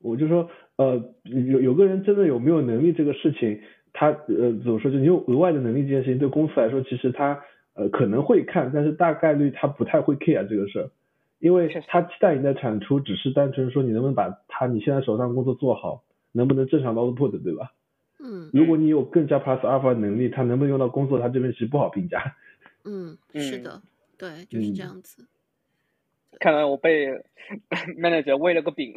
[0.00, 3.60] 我就说，呃，有有个人真的有没有能力这个事情，
[3.92, 4.90] 他呃怎么说？
[4.90, 7.40] 就你有额外的能力这件事情，对公司来说，其实他
[7.80, 10.90] 呃可能会看，但是大概率他不太会 care 这个事儿，
[11.38, 17.72] 因为他期待你的产出只是单纯说你能不能把他你现在手上工作做好，能不能正常 output，对吧？
[18.18, 22.36] 嗯，如果你有更加 plus alpha 的能力，他能不能用到工作，他这边其实不好评价。
[22.84, 23.80] 嗯，是的，
[24.18, 25.22] 对，就是这样子。
[25.22, 27.08] 嗯、看来我被
[27.98, 28.92] manager 喂了个饼。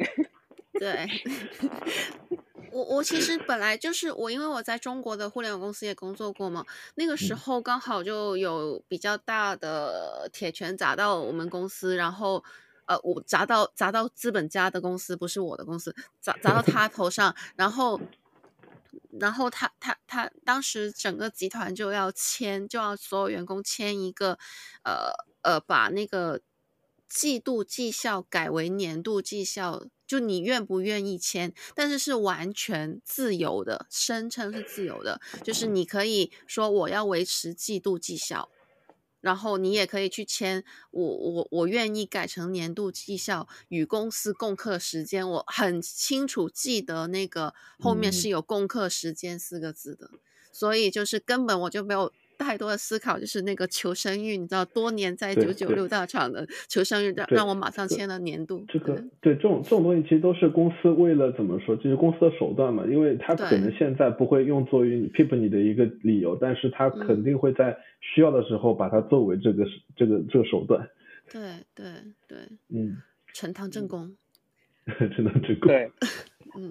[0.78, 1.08] 对，
[2.72, 6.64] 我我其实本来就是我，因为我在中国的互联网公司也工作过嘛，
[6.96, 12.42] 那个时候刚好就有比较大的铁拳砸到我们公司，然后
[12.86, 18.00] 呃，我砸到砸到资本家的公司，不是我的公司，砸砸到他头上，然后。
[19.20, 24.36] 然后他他他当时整个集团就要签，就要所有员工签一个，
[24.82, 26.40] 呃呃，把那个
[27.08, 29.84] 季度绩效改为年度绩效，
[30.14, 31.52] 就你愿不愿意签？
[31.74, 38.48] 但是是完全自由的，声称是自由的，就是你可以说我要维持季度绩效。
[39.20, 45.28] 然后你也可以去签，我我我愿意改成年度绩效与公司共克时间。
[45.28, 50.18] 我很清楚记得那个后面是有“共克时间”四个字的，嗯，
[50.52, 52.12] 所以就是根本我就没有。
[52.38, 58.64] 太多的思考，就是那个求生欲，你知道，多年在九九六大厂的求生欲，让让我马上签了年度。
[58.68, 69.64] 这个对这种这种东西，其实都是公司为了怎么说，就是公司的手段嘛，因为他可能现在不会用作于你 keep 你的一个理由，但是他肯定会在需要的时候把它作为这个
[69.96, 70.88] 这个这个手段。
[71.32, 71.40] 对
[71.74, 71.86] 对
[72.28, 72.98] 对，嗯，
[73.32, 74.14] 呈堂证供。
[74.86, 75.68] 呈堂证供。
[75.68, 75.90] 对。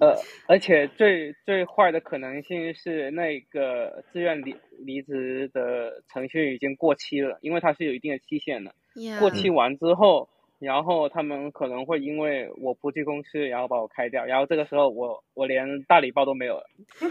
[0.00, 0.16] 呃，
[0.46, 8.74] 而且最最坏的可能性是那个自愿离离职的程序已经过期了，因为它是有一定的期限的。
[8.94, 9.18] Yeah.
[9.18, 16.64] 过期完之后，然后他们可能会因为我不去公司，然后把我开掉，然后这个时候我我连大礼包都没有了。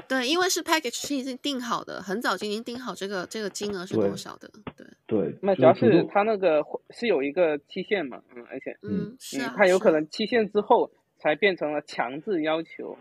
[0.08, 4.50] 对，因为是 package 是已经定好的，很早就已经定好这个这个金额是多少的。
[4.76, 10.90] 对对，那主要是他那个是有一个期限嘛，嗯，而且嗯是啊，他有可能期限之后。
[11.24, 12.98] 才变成了强制要求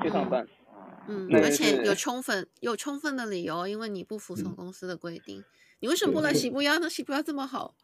[0.00, 0.46] 去上班，
[1.08, 5.44] 嗯，嗯，而且有充分有充分的理由，因为你不服从公司的规定，嗯、
[5.80, 6.88] 你为什么不来西部亚呢？
[6.88, 7.74] 西部亚这么好，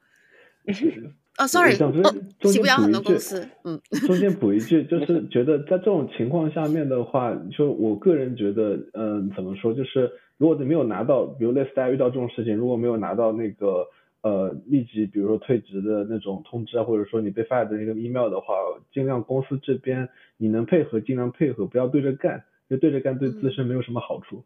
[1.38, 2.14] 哦，sorry，哦，
[2.48, 13.88] 西部亚很多公司，嗯，中间补一句，就是觉得在这种情况下面的话，就我个人觉得，嗯、呃，怎么说，就是如果你没有拿到，比如类似大家遇到这种事情，如果没有拿到那个。
[14.22, 18.54] 呃，立即比如说退职的那种通知啊，或者说你被 fire 的那个 email 的话，
[18.92, 20.06] 尽量公司这边
[20.36, 24.36] 你能配合尽量配合，不要对着干，因为对着干对自身没有什么好处。
[24.36, 24.44] 嗯、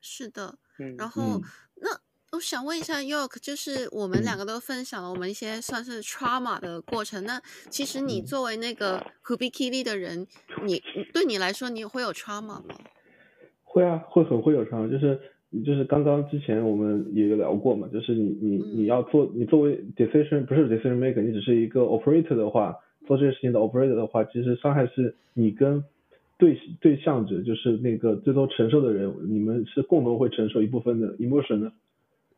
[0.00, 0.56] 是的，
[0.96, 1.42] 然后、嗯、
[1.76, 1.88] 那
[2.36, 10.28] 我想问一下 York，就是我们两个都分享了我们一些算是 trauma 的过程，嗯、那其实你作为那个 Kubikili 的人，
[10.64, 10.80] 你
[11.12, 12.64] 对你来说你会有 trauma 吗？
[13.64, 15.20] 会啊，会很会有 trauma，就是。
[15.64, 25.84] 就是刚刚之前我们也有聊过嘛，就是你你你要做，你作为 decision 不是 decision maker，你只是一个 operator 的话，做这个事情的 operator 的话，其实伤害是你跟
[26.36, 31.72] 对对象者，就是那个最终承受的人，你们是共同会承受一部分的 emotion 的，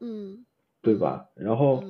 [0.00, 0.44] 嗯，
[0.82, 1.26] 对吧？
[1.34, 1.82] 然后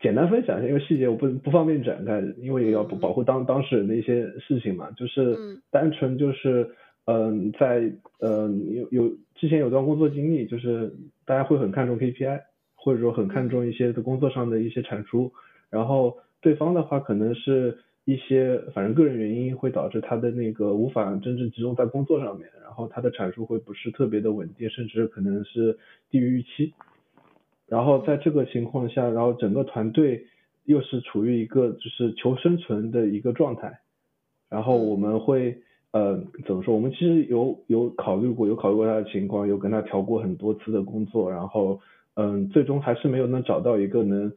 [0.00, 6.70] 简单分享一下，因为细节我不不方便展开，因为也要保护当当事人的一些事情嘛，就是单纯就是
[7.06, 10.92] 嗯、在呃有有之前有段工作经历，就是
[11.24, 12.42] 大家会很看重 KPI，
[12.74, 15.32] 或者说很看重一些的工作上的一些产出，
[15.70, 25.78] 然后对方的话可能是一些反正个人原因会导致他的那个无法真正集中在工作上面，然后他的产出会不是特别的稳定，甚至可能是
[26.10, 26.74] 低于预期。
[27.68, 30.26] 然后在这个情况下，然后整个团队
[30.64, 33.80] 又是处于一个就是求生存的一个状态，
[34.48, 35.58] 然后我们会
[35.96, 36.74] 呃怎么说？
[36.74, 41.80] 我们其实有有考虑过，有考虑过他的情况，有跟他调过很多次的工作，然后
[42.14, 44.32] 嗯，最终还是没有能找到一个能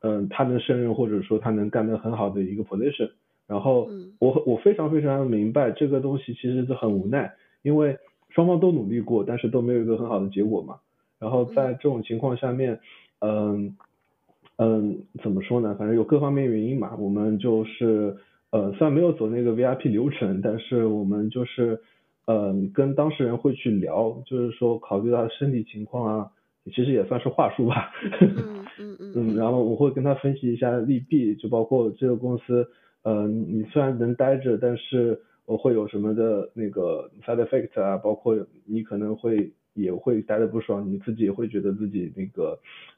[0.00, 3.10] 嗯他能胜任或者说他能干得很好的一个 position。
[3.46, 7.30] 然后我我非常非常明白这个东西其实是很无奈，
[7.62, 7.96] 因为
[8.30, 10.76] 双方都努力过，但是都没有一个很好的结果嘛。
[11.18, 12.80] 然后在这种情况下面，
[13.20, 13.76] 嗯
[14.56, 15.74] 嗯，怎么说呢？
[15.78, 16.96] 反正有各方面原因嘛。
[16.98, 18.16] 我们就是
[18.54, 21.80] 呃，虽然没有走那个 VIP 流程，但是我们就是
[22.26, 26.30] 嗯，跟当事人会去聊，就是说考虑到身体情况啊，
[26.72, 27.90] 其实也算是话术吧。
[28.22, 29.12] 嗯嗯嗯。
[29.16, 32.68] 嗯，然后我会跟他分析一下利弊，就包括这个公司，
[33.02, 38.36] 嗯，你虽然能待着，但是我会有什么的那个 side effect 啊，包括
[38.66, 39.50] 你可能会。
[39.76, 42.56] 也会待的不爽，你自己也会觉得自己那个，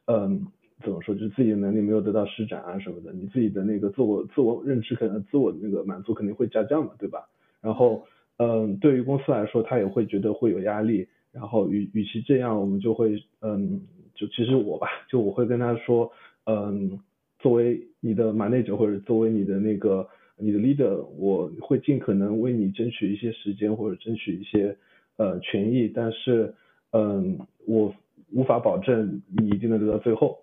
[0.09, 0.47] 嗯，
[0.83, 7.29] 怎么说，就是自己的能力没有得到施展啊什么的，你自己的那个自我自我认知可能自我的那个满足肯定会下降嘛，对吧？
[7.62, 8.05] 然后，
[8.39, 11.07] 嗯，对于公司来说，他也会觉得会有压力。
[11.33, 13.81] 然后与与其这样，我们就会，嗯，
[14.15, 16.11] 就其实我吧，就我会跟他说，
[16.45, 16.99] 嗯，
[17.39, 24.77] 作为你的 manager 或者作为你的那个你的 leader，我会尽可能为你争取一些时间或者争取一些
[25.17, 26.55] 呃权益，但是。
[26.93, 27.93] 嗯，我
[28.33, 30.39] 无法保证你一定能得到最后。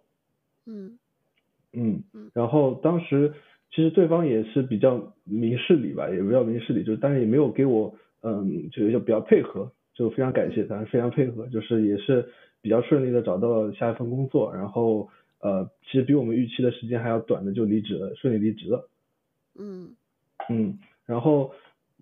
[0.65, 0.97] 嗯
[1.73, 3.33] 嗯，然后当时
[3.69, 12.29] 其实对方也是比较明事理吧，也比较明事理，就是但是也没有给我，嗯，就就比较配合，就非常感谢他，非常配合，就是也是
[12.61, 18.89] 比较顺利的找到了下一份工作，然后呃，其实比我们预期的时间还要短的就离职了，顺利离职了。
[19.59, 19.95] 嗯
[20.49, 21.51] 嗯，然后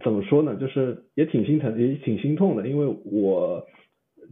[0.04, 3.66] 怎么说呢，就是也挺心疼，也挺心痛的，因为我。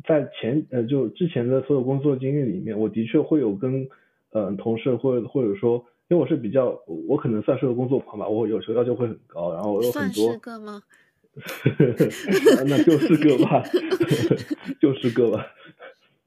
[0.06, 3.90] 在前呃就之前的所有工作经历里面，我的确会有跟
[4.32, 10.24] 呃同事或者或者说，因为我是比较我可能算是个工作狂吧，我有时候要求会很高，然后我有很多。
[10.24, 10.84] 算是个吗？
[12.68, 13.64] 那就是个吧，
[14.82, 15.46] 就是个吧，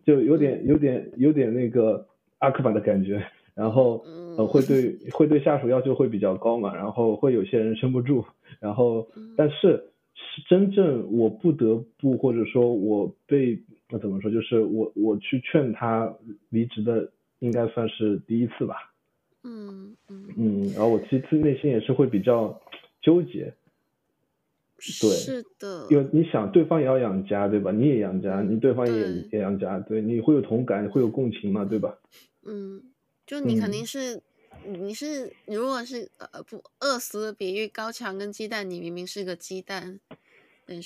[0.07, 2.07] 就有点有点有点那个
[2.39, 3.23] 阿克板的感觉，
[3.55, 4.03] 然后
[4.39, 8.25] 呃会对会对下属要求会比较高嘛，然后会有些人撑不住，
[8.61, 9.89] 然后但是。
[10.35, 13.59] 是真正我不得不或者说我被
[13.91, 16.15] 那怎么说，就是我我去劝他
[16.49, 17.11] 离职的，
[17.43, 18.77] 应该算是第一次吧。
[19.43, 22.61] 嗯嗯嗯，然后我其实内心也是会比较
[23.03, 23.53] 纠结。
[25.01, 25.87] 对，是的。
[25.91, 27.71] 因为你想，对方也要养家，对吧？
[27.73, 31.99] 你也养家，你对方也也养家，对，你会有同感，会有共情嘛，对吧？
[32.45, 32.83] 嗯，
[33.27, 34.17] 就你肯定是。
[34.17, 34.23] 嗯
[34.65, 39.99] 你是如果是呃不饿死的比喻，高墙跟鸡蛋，你明明是个鸡蛋，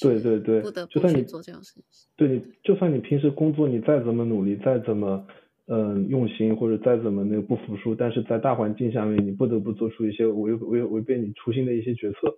[0.01, 2.09] 对对对，不得不去做这种事情。
[2.17, 5.27] 对你，就算你平时工作你再怎么努力，再怎么
[5.67, 12.37] 嗯、呃、用心，或者再怎么那个不服输，但是在大环境下面，你不得不做出一些违违违背你初心的一些决策，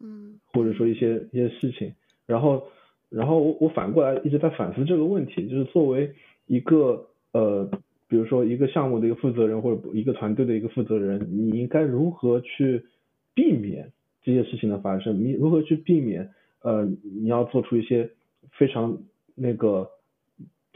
[0.00, 1.92] 嗯，或者说一些一些事情。
[2.26, 2.64] 然后，
[3.10, 6.12] 然后我我反过来一直在反思这个问题，就是作为
[6.46, 7.70] 一个呃。
[8.10, 12.86] 比如说一个项目的一个负责人或者一个团队的一个负责人，你应该如何去
[13.34, 15.22] 避免这些事情的发生？
[15.22, 16.30] 你如何去避免
[16.62, 18.08] 呃你要做出一些
[18.52, 18.96] 非常
[19.34, 19.90] 那个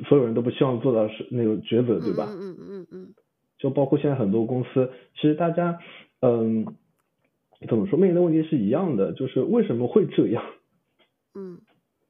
[0.04, 2.26] 所有人都不希望做到是那个抉择，对吧？
[2.30, 3.14] 嗯嗯嗯嗯。
[3.58, 5.78] 就包括现在很多公司，其实大家
[6.20, 6.66] 嗯
[7.68, 10.42] 怎么说面临的问题是一样的，就是为什么会这样？
[11.34, 11.58] 嗯，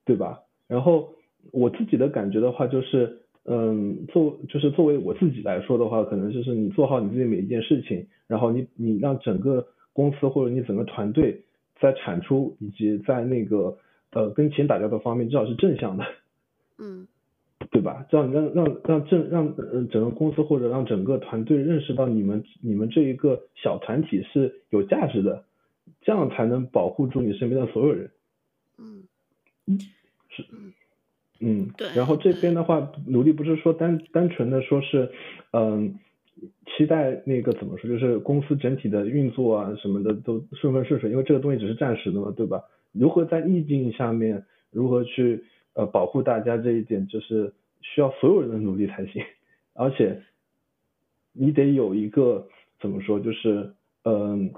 [0.04, 0.40] 对吧？
[0.68, 1.14] 然后
[1.50, 3.18] 我自己的感觉的话就是。
[3.44, 11.42] 嗯，作就是作为我自己来说的话，可能就是你做好你自己每一件事情，然后你你让整个公司或者你整个团队
[11.80, 13.78] 在产出以及在那个
[14.12, 16.04] 呃跟钱打交道方面至少是正向的，
[16.78, 17.08] 嗯，
[17.72, 18.06] 对吧？
[18.10, 25.44] 这样让让让正让呃整个公司或者让整个团队认识到你们你们这一个小团体是有价值的，
[26.02, 28.10] 这样才能保护住你身边的所有人。
[28.76, 29.04] 嗯，
[30.28, 30.44] 是。
[31.40, 31.88] 嗯，对。
[31.96, 35.10] 然后这边的话，努力不是说单单纯的说是，
[35.52, 35.98] 嗯，
[36.76, 42.62] 期待那个怎么说，就是公司整体的运作啊什么的都顺风顺水，因为这个东西只是暂时的嘛，对吧？
[42.92, 45.42] 如何在逆境下面，如何去
[45.72, 47.52] 呃保护大家这一点，就是
[47.82, 49.22] 需要所有人的努力才行。
[49.74, 50.22] 而且，
[51.32, 52.48] 你得有一个
[52.80, 53.74] 怎么说，就是
[54.04, 54.52] 嗯、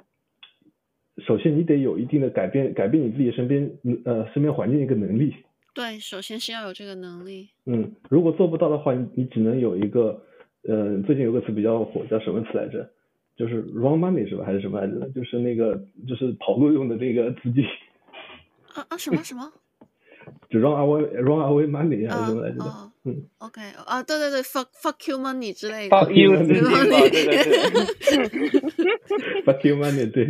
[1.17, 3.71] 呃，首先你得有一定的改变改变你自己身边
[4.05, 5.35] 呃身边环境的一个能力。
[5.75, 7.49] 对，首先是要有这个能力。
[7.67, 10.25] 嗯，如果做不到的话，你你只能有一个
[10.63, 12.91] 呃，最近有个词比较火，叫什么词来着？
[13.37, 14.45] 就是 run money 是吧？
[14.45, 15.09] 还是什么来着？
[15.11, 15.75] 就是那个
[16.07, 17.65] 就是跑路用的那个资金。
[18.75, 19.53] 啊啊什么什么？
[20.55, 22.63] 就 run away run away money 还是什么来着？
[22.65, 25.97] 啊、嗯，OK 啊，对对对，fuck fuck you money 之类的。
[25.97, 27.53] fuck you money，对对对。
[29.45, 30.25] fuck you money，对。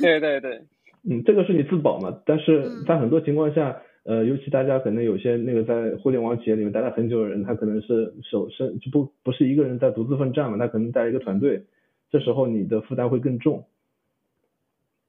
[0.00, 0.62] 对对对。
[1.08, 2.18] 嗯，这个是你自保嘛？
[2.26, 11.64] 但是在很多情况下，嗯、呃，尤其大家可能有些那个在互联网企业里面待了很久的人，他可能是手身就不不是一个人在独自奋战嘛，他可能带一个团队，
[12.10, 13.64] 这时候你的负担会更重。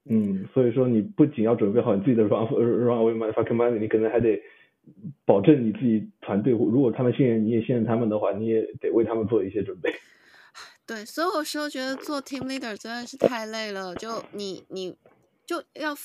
[0.05, 4.41] 嗯，所以说你不仅要准备好你自己的 run run away my fucking money，你可能还得
[5.25, 9.93] 保证你自己团队，如果他们信任你也信任他们的话，你也得为他们做一些准备。
[10.87, 14.97] 对，所以有时候觉得做 team leader 真的是太累了，就你你
[15.45, 15.95] 就要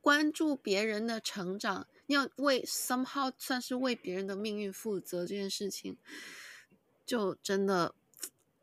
[0.00, 5.98] 关注别人的成长，要为 somehow 算是为别人的命运负责这件事情，
[7.04, 7.94] 就真的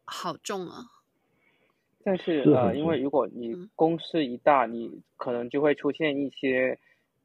[0.03, 0.85] 好重啊。
[2.05, 6.77] 但是呃，因为如果你公司一大，你可能就会出现一些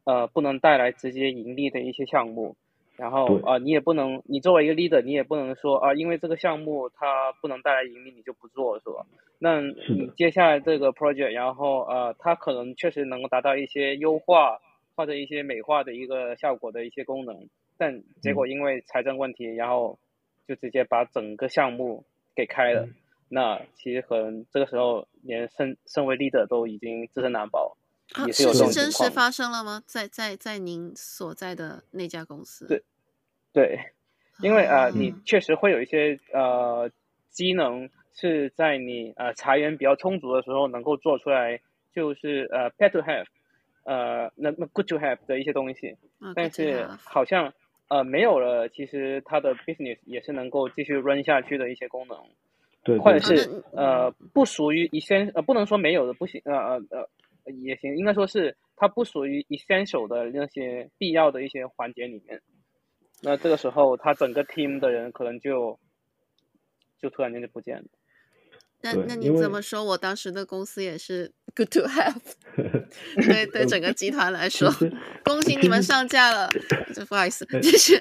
[0.04, 2.56] 呃不能带来直接盈利的一些项目，
[2.96, 9.04] 然后啊、呃，你也不能，你作为一个 leader，你也不能说啊、呃，因为这个项目它不能带来盈利，你就不做，是吧？
[9.40, 14.58] 那你接下来这个 project，然后呃，它可能确实能够达到一些优化
[14.96, 19.98] 或者一些美化的一个效果的一些功能，但结果因为财政问题，然后
[20.46, 22.04] 就直接把整个项目
[22.34, 22.82] 给开了。
[22.84, 22.94] 嗯
[23.28, 27.76] 那其实可能这个时候连身身为 leader 都已经自身难保，
[28.14, 28.74] 啊、也是有这种情。
[28.82, 29.82] 是真实发生了吗？
[29.86, 32.66] 在在在您所在的那家公司？
[32.66, 32.82] 对，
[33.52, 33.78] 对，
[34.40, 36.90] 因为啊、呃，你确实会有一些呃
[37.30, 41.60] 机能是在你呃裁员比较充足的时候能够做出来，
[41.92, 43.26] 就是呃 bad to have，
[43.84, 47.52] 呃那那 good to have 的一些东西，啊、但是好像
[47.88, 52.18] 呃没有了，其实它的 business 也是能够继续 run 下去的一些功能。
[52.84, 56.78] 对，或者是呃不属于 essential 呃不能说没有的不行呃呃
[57.44, 62.40] 呃也行，应该说是它不属于 essential 的那些必要的一些环节里面。
[63.20, 65.78] 那这个时候，他整个 team 的人可能就
[67.02, 67.84] 就突然间就不见了。
[68.80, 72.14] 那那你怎么说，我当时的公司也是 good to have。
[73.26, 74.70] 对对，整个集团来说，
[75.24, 76.48] 恭喜你们上架了。
[77.08, 77.98] 不好意思，继续。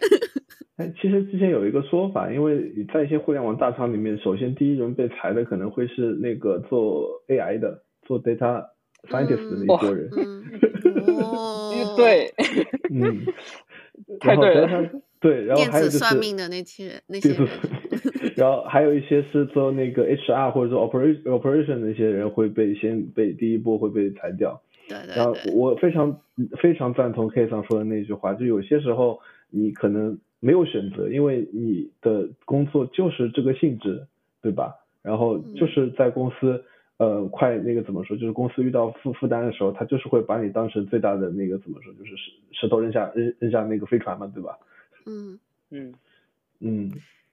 [0.78, 8.64] 哎，其实之前有一个说法，因为在一些互联网大厂里面，首先第一轮被裁的可能会是那个做 AI 的、做 data
[9.10, 10.08] scientist 的那一波人。
[10.16, 10.44] 嗯，
[11.98, 12.32] 对，
[12.94, 13.26] 嗯，
[14.22, 14.90] 太对了。
[15.20, 17.48] 对，然后还有就是算命的那些那些人。
[18.36, 24.62] 然后还有一些是做那个 HR 或者说 operation operation 的那些人会被先被第一波会被裁掉。
[24.88, 25.16] 对对对。
[25.16, 26.22] 然后我非常
[26.62, 29.20] 非常赞同 K 上说的那句话，就有些时候
[29.50, 30.20] 你可能。
[30.40, 34.06] 没有选择，因为你的工作就是这个性质，
[34.42, 34.76] 对吧？
[35.02, 36.64] 然后就是在公司，
[36.98, 44.58] 呃，快那个怎么说，就是公司遇到负负担的时候，他就是会把你当成最大的那个怎么说，就是石石头扔下扔扔下那个飞船嘛，对吧？
[45.06, 45.40] 嗯
[45.72, 45.94] 嗯
[46.60, 46.92] 嗯，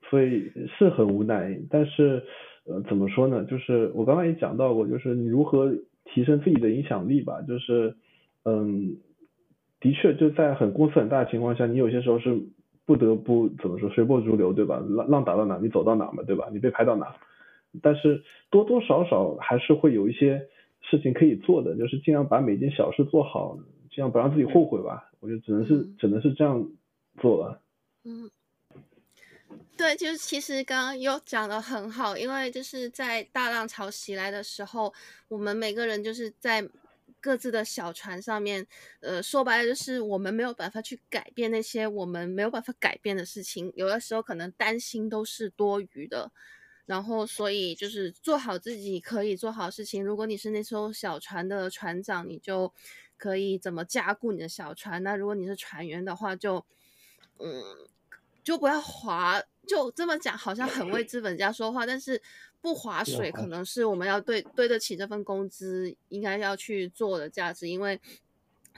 [0.09, 2.23] 所以是很无奈，但是
[2.65, 3.45] 呃，怎么说呢？
[3.45, 5.75] 就是我刚刚也讲到过，就是你如何
[6.05, 7.97] 提升自己的影响力吧，就是
[8.45, 8.97] 嗯，
[9.81, 12.41] 的确就在很公司很大的情况下，你有些时候是。
[12.87, 14.79] 不得不怎么说，随波逐流，对吧？
[14.89, 16.49] 浪浪打到哪，你走到哪嘛，对吧？
[16.53, 17.17] 你被拍到哪，
[17.81, 20.49] 但是多多少少还是会有一些
[20.83, 23.57] 事情可以做的，就是尽量把每件小事做好，
[23.89, 25.11] 尽量不让自己后悔吧。
[25.21, 26.69] 我觉得只能是只能是这样
[27.21, 27.61] 做了。
[28.05, 28.31] 嗯，
[29.79, 34.93] 对，就是其实刚刚又讲的很好，因为就是在大浪潮袭来的时候，
[35.29, 36.69] 我们每个人就是在。
[37.25, 38.67] 各自的小船上面，
[39.01, 43.73] 呃，说白了就是我们没有办法去改变那些我们没有办法改变的事情。
[43.75, 46.31] 有的时候可能担心都是多余的，
[46.85, 50.05] 然后所以就是做好自己可以做好事情。
[50.05, 52.71] 如果你是那艘小船的船长，你就
[53.17, 55.03] 可以怎么加固你的小船。
[55.03, 56.63] 那如果你是船员的话，就
[57.39, 57.89] 嗯，
[58.43, 59.43] 就不要划。
[59.67, 62.21] 就这么讲，好像很为资本家说话，但是。
[62.65, 68.01] 不划水可能是我们要对对得起这份工资应该要去做的价值，因为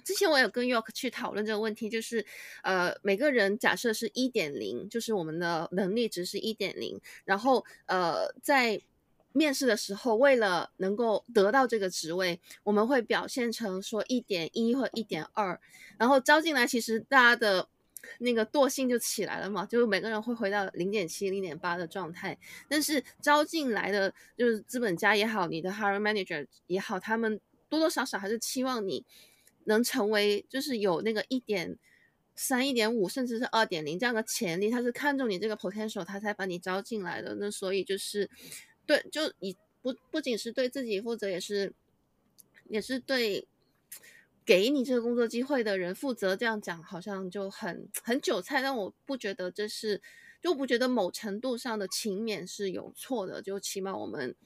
[0.03, 2.27] 之前我有跟 York 去讨论这个问题，就是
[2.65, 8.83] 呃每个人假设是一点零，就是我们的能力值是一点零，然后呃在
[9.31, 15.61] 面试的时候，为了能够得到这个职位，我们会表现成说一点一或一点二，
[15.97, 17.69] 然后招进来，其实大家的
[18.19, 22.37] 那个惰性就起来了嘛，就是每个人会回到零点七、零点八的状态。
[22.69, 29.05] 但是招进来的就是资本家也好，你的 hiring manager 也好，他们多多少少还是期望你
[29.65, 31.77] 能成为，就是有那个一点
[32.35, 34.71] 三、一点五，甚至是二点零这样的潜力。
[34.71, 37.35] 他是看中你这个 potential，他才把你招进来的。
[37.37, 38.29] 那所以就是
[38.87, 41.73] 对，就你不不仅是对自己负责，也是
[42.69, 43.47] 也是对。
[44.47, 50.01] 给你这个工作机会的人负责，这样讲好像就很很韭菜，但我不觉得这是，
[50.41, 54.37] 就不觉得某程度上的勤勉是有错的，就起码我们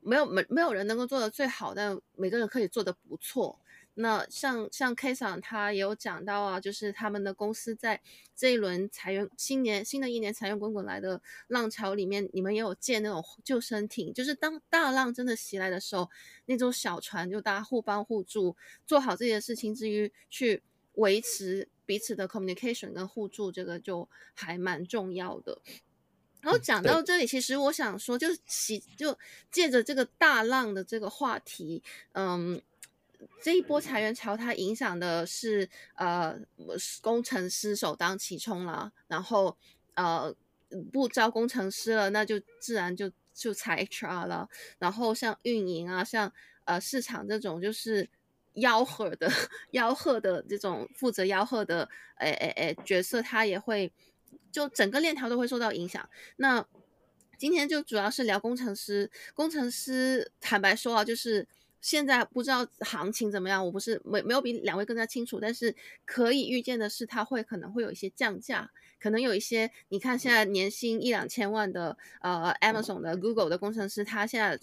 [0.00, 3.58] 没有没没有人能够做的最好，但每个人可以做的不错。
[3.94, 8.00] 那像像 K 桑他也有讲到啊，就是他们的公司在
[8.34, 16.08] 这一轮裁员，新年新的一年裁员滚滚来的浪潮里面，你们也有建那种救生艇，就是当大浪真的袭来的时候，
[16.46, 20.62] 那种小船就大家互帮互助，做好这些事情之余，去
[20.94, 25.60] 维持彼此的 communication 跟互助，这个就还蛮重要的。
[26.40, 29.18] 然后讲到这里，其实我想说，就是其就
[29.50, 31.82] 借着这个大浪的这个话题，
[32.12, 32.62] 嗯。
[33.42, 36.38] 这一波裁员潮，它影响的是呃
[37.00, 39.56] 工程师首当其冲了，然后
[39.94, 40.34] 呃
[40.92, 44.48] 不招工程师了，那就自然就就裁 HR 了。
[44.78, 46.32] 然后像运营啊，像
[46.64, 48.08] 呃市场这种就是
[48.54, 49.30] 吆喝的
[49.72, 53.92] 吆喝的这种负责吆喝的诶诶诶角色，他也会
[54.50, 56.08] 就整个链条都会受到影响。
[56.36, 56.64] 那
[57.38, 61.46] 今天就主要是聊工程师，工程师坦白说啊，就是。
[61.82, 65.74] 现在不知道行情怎么样，我不是没没有比两位更加清楚，但是
[66.06, 68.70] 可以预见的是，它会可能会有一些降价，
[69.00, 74.58] 可能有一些，你看现在年薪一两千万的呃 Amazon 的 Google 的工程师，他现在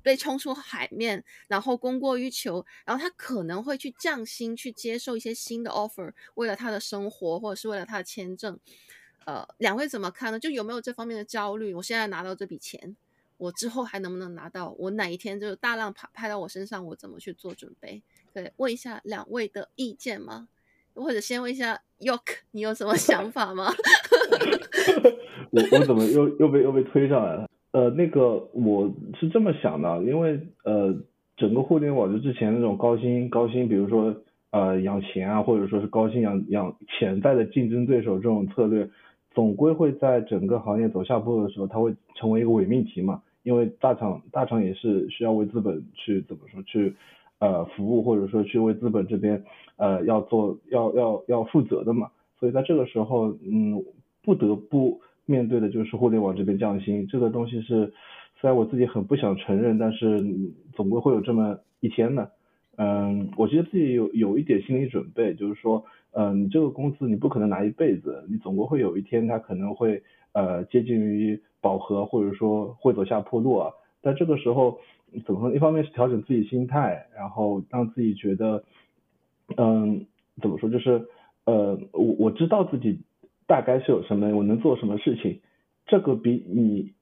[0.00, 8.56] 被冲出海面，然后供过于求，然后他可能会去降薪，去接受一些新的 offer，为了他的生活或者是为了他的签证，
[9.24, 10.38] 呃，两位怎么看呢？
[10.38, 11.74] 就有没有这方面的焦虑？
[11.74, 12.96] 我现在拿到这笔钱。
[13.36, 14.74] 我之后还能不能拿到？
[14.78, 18.02] 我哪一天就是大浪拍拍到我身上，我怎么去做准备？
[18.32, 20.48] 对，问一下两位的意见吗？
[20.94, 23.72] 或者先问一下 York，你有什么想法吗？
[25.50, 27.48] 我我怎么又又被又被推上来了？
[27.72, 30.94] 呃，那个我是这么想的，因为呃，
[31.36, 34.14] 整个互联网就之前那种高薪高薪，比如说
[34.52, 38.88] 呃养钱啊，或者说是高薪养养潜在的竞争对手这种策略，
[39.34, 43.20] 总归会在整个行业走下坡的时候，它会成为一个伪命题嘛。
[43.44, 46.94] 因为大厂大厂也是需要为资本去怎么说去
[47.38, 49.44] 呃服务，或者说去为资本这边
[49.76, 53.84] 呃要做要要要负责的嘛，所以在这个时候嗯
[54.22, 57.92] 不得不面对的就是互联网这边降薪，这个东西是
[58.40, 60.24] 虽然我自己很不想承认，但是
[60.72, 62.30] 总归会有这么一天的。
[62.76, 71.42] 嗯，我觉得自己有有一点心理准备，就是说嗯你这个工资你不可能拿一辈子，你总归会有一天它可能会呃接近于。
[71.64, 74.78] 饱和或者说会走下坡路啊，但这个时候
[75.24, 75.54] 怎么说？
[75.54, 78.62] 一方面是调整自己心态，然后让自己觉得，
[79.56, 80.04] 嗯，
[80.42, 80.68] 怎么说？
[80.68, 81.06] 就是
[81.46, 83.00] 呃，我我知道自己
[83.46, 85.40] 大概是有什么，我能做什么事情，
[85.86, 86.92] 这个比你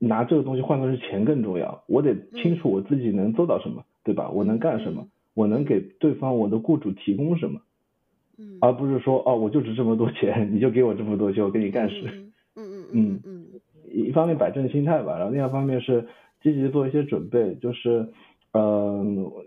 [0.00, 1.84] 拿这个东西换作是钱更重要。
[1.86, 4.28] 我得清楚我自己能做到什么，对吧？
[4.30, 5.06] 我能干什么？
[5.34, 7.60] 我能给对方我的雇主提供什么？
[8.60, 12.02] 而不是说哦，我就值这么多钱，你就给我这么多钱，我给你干事。
[12.08, 13.31] 嗯嗯嗯嗯。
[13.92, 16.06] 一方面摆正心态吧，然后另外一方面是
[16.42, 18.08] 积极做一些准备，就是，
[18.52, 19.44] 嗯、呃，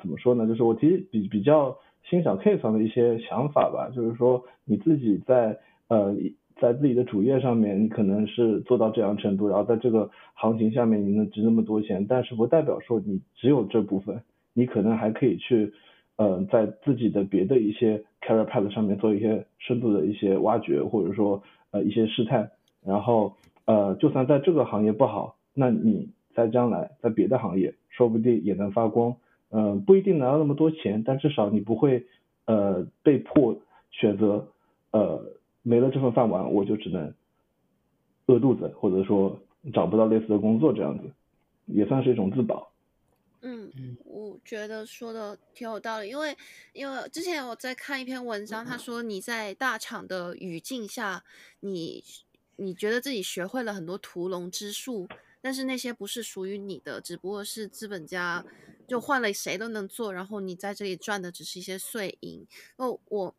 [0.00, 0.46] 怎么说呢？
[0.46, 1.76] 就是我其实比比较
[2.08, 5.58] 欣赏 K 桑的一些想法吧，就是说你自己在
[5.88, 6.14] 呃
[6.60, 14.20] 在自己的主业上面，你可能是做到这样程度，然后在这个行情下面你能值那么多钱，但是不代表说你只有这部分，
[14.54, 15.72] 你可能还可以去
[16.16, 22.50] 呃在自己的别的一些 career path 上面做一些深度的一些挖掘，或者说呃一些试探，
[22.84, 23.32] 然后。
[23.68, 29.14] 呃，就算在这个行业不好，那你在将来在别的行业说不定也能发光。
[29.50, 32.06] 嗯、呃，不一定拿到那么多钱，但至少你不会
[32.46, 33.60] 呃被迫
[33.90, 34.48] 选择
[34.90, 35.22] 呃
[35.60, 37.12] 没了这份饭碗，我就只能
[38.24, 39.38] 饿肚子，或者说
[39.74, 41.04] 找不到类似的工作这样子，
[41.66, 42.72] 也算是一种自保。
[43.42, 43.70] 嗯，
[44.06, 46.34] 我觉得说的挺有道理，因为
[46.72, 51.22] 因为之前我在看一篇文章，他说你在大厂的语境下，
[51.60, 52.02] 你。
[52.60, 55.08] 你觉得自己学会了很多屠龙之术，
[55.40, 58.44] 但是那些不是属于你的，只不过是资本家
[58.88, 62.44] 就换了谁都能做，然后你在这里赚的只是一些碎银。
[62.74, 63.34] 哦，我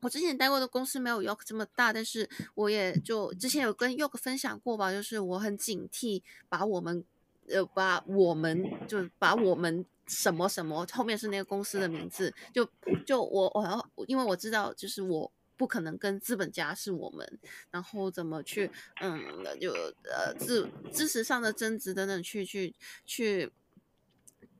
[0.00, 7.02] 我之前待过的公司没有 Yoke 这么大，但是我也就之前有跟 Yoke 分享过吧，就是我很警惕把我们
[7.48, 12.68] 呃把我们就把我们什么什么后面是那个公司的名字，就
[13.06, 13.50] 就我
[13.94, 15.32] 我因为我知道就是我。
[15.62, 17.38] 不可能跟资本家是我们，
[17.70, 18.68] 然后怎么去
[19.00, 19.22] 嗯，
[19.60, 19.70] 就
[20.02, 22.74] 呃知知识上的增值等等，去去
[23.06, 23.52] 去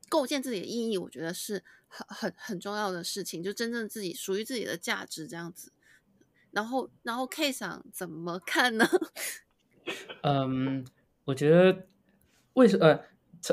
[0.09, 5.72] 构建自己的意义，我觉得是很很很重要的事情，就真正自己属于自己的价值这样子。
[6.53, 8.88] 然后然后 K 想怎么看呢？
[10.22, 10.86] 嗯，
[11.24, 11.88] 我觉得
[12.53, 13.05] 为什么呃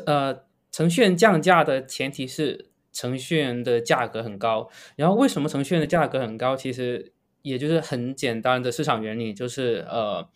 [0.05, 2.67] 呃程序员降价的前提是。
[2.91, 6.55] 程序员的价格很高，然后为什么程序员的价格很高？
[6.57, 10.29] 其实也就是很简单的市场原理，就是呃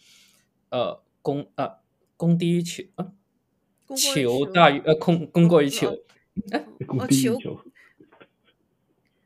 [0.69, 1.77] 呃供呃
[2.17, 3.11] 供低于求啊，
[3.95, 5.97] 求大于呃供供过于求，
[6.51, 6.65] 哎，
[7.09, 7.39] 求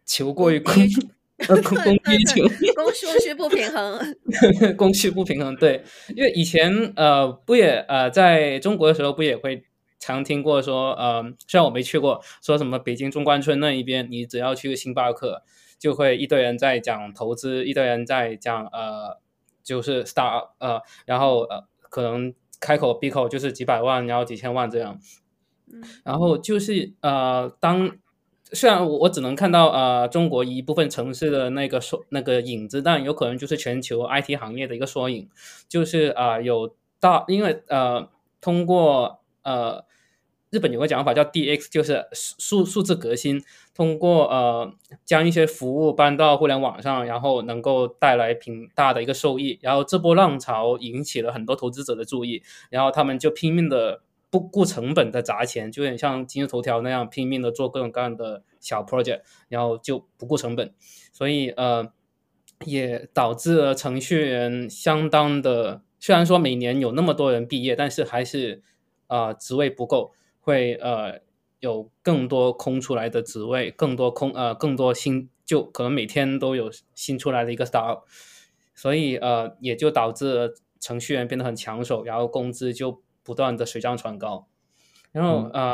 [0.05, 0.73] 求过于供，
[1.47, 2.43] 呃供低于求，
[2.75, 4.15] 供需 不平衡，
[4.78, 5.84] 供需不平衡，对，
[6.15, 9.63] 因为以前呃不也呃在中国的时候不也会。
[9.99, 15.41] 常听过说，呃，虽然我没去过，说什么北京中关村那一边，你只要去星巴克，
[15.80, 19.19] 就会一堆人在讲投资，一堆人在讲呃，
[19.63, 24.99] 就是 start 呃，然后呃，可能开口闭口就是几百万，然后几千万这样。
[26.03, 27.97] 然后就是呃，当
[28.43, 35.30] 虽然我我只能看到呃中国一部分城市的那个缩那个影子，但有可能就是全球 IT 行业的一个缩影，
[35.67, 38.09] 就是啊、呃、有大，因为呃
[38.41, 39.86] 通过呃。
[40.50, 43.43] 日本有个讲法叫 DX，就是数数字革新，
[43.76, 44.74] 通过呃
[45.04, 49.60] 将一些服务搬到互联网上，然后能够带来挺大的一个收益。
[49.62, 60.74] 然后这波浪潮引起了很多投资者的注意，然后他们就拼命的不顾成本的砸钱，就有点像今日头条那样拼命的做各种各样的小 project，然后就不顾成本，
[61.12, 61.91] 所以呃
[62.66, 68.64] 也导致了程序员相当的，虽然说每年有那么多人毕业，但是还是
[69.08, 70.14] 啊、职位不够。
[70.48, 71.20] 会呃
[71.60, 78.04] 有更多空出来的职位，更多空呃更多新，就可能每天都有新出来的一个 startup，
[78.74, 84.48] 所以呃也就导致程序员变得很抢手，然后工资就不断的水涨船高，
[85.12, 85.74] 然后呃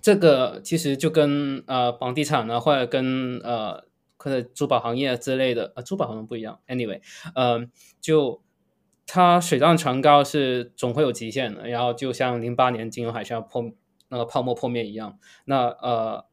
[0.00, 3.82] 这个其实就跟呃房地产呢，或者跟呃
[4.16, 7.00] 或者珠宝行业之类的，呃珠宝好像不一样，anyway，
[7.34, 7.66] 呃
[8.00, 8.40] 就。
[9.06, 13.70] 它水涨船高是总会有极限的，然后就像零八年金融海啸破
[14.08, 16.24] 那个泡沫破灭一样，那呃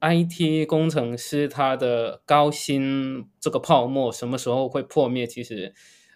[0.00, 5.26] ，IT 工程师他的高薪这个泡沫什么时候会破灭？
[5.26, 5.74] 其实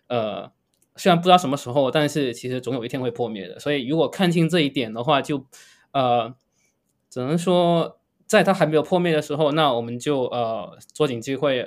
[0.08, 0.52] 呃，
[0.96, 3.58] 虽然不知道什么时候，但是其实总有一天会破灭的。
[3.58, 5.46] 所以如果看清这一点的话，就
[5.92, 6.34] 呃，
[7.08, 11.66] 只能说在它还没有破灭的时候，那我们就呃捉紧机会。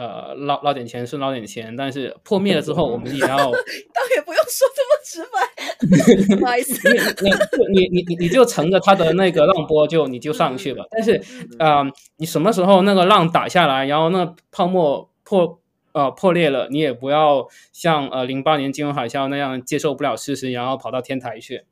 [0.00, 6.88] 呃，捞捞点钱是捞点钱，但是破灭了之后，我们也要 倒也不用说这么直白， 不好意思，
[7.70, 11.16] 你你你你就乘着他的那个浪波就你就上去了，但是
[11.58, 15.60] 啊、呃，你什么时候那个浪打下来，然后那泡沫破
[15.92, 21.64] 呃破裂了，你也不要像呃零八年金融海啸那样接受不了事实，然后跑到天台去。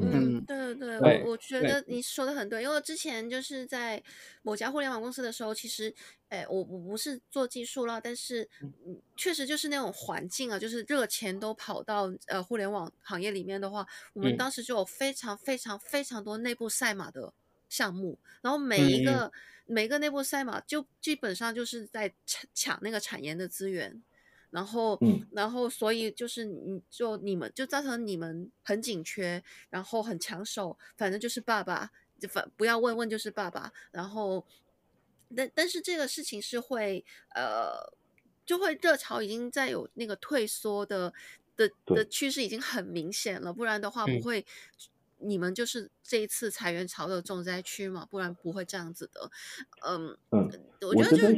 [0.00, 1.84] 嗯，对对对，我我觉得。
[1.88, 4.02] 你说的很对，因为之前就是在
[4.42, 5.92] 某家互联网公司的时候，其实，
[6.28, 17.32] 哎，我我不是做技术了，但是，嗯，确实就是那种环境啊，就是热钱都跑到呃互联网行业里面的话，我们当时就有非常非常非常多内部赛马的
[17.68, 19.32] 项目，然后每一个、嗯、
[19.66, 24.02] 每一个内部赛马就基本上就是在抢抢那个产研的资源。
[24.50, 33.72] 然后，嗯、然后，所以就是你就你们就造成你们很紧缺，然后很抢手，反正就是爸爸，就反不要问问就是爸爸。
[33.90, 34.46] 然后，
[35.36, 37.92] 但但是这个事情是会呃，
[38.46, 41.12] 就会热潮已经在有那个退缩的
[41.54, 49.30] 的的趋势已经很明显了，不然的话不会，嗯、你们就是这一次裁员潮的重灾区嘛，不然不会这样子的。
[49.86, 51.34] 嗯嗯，我觉得就是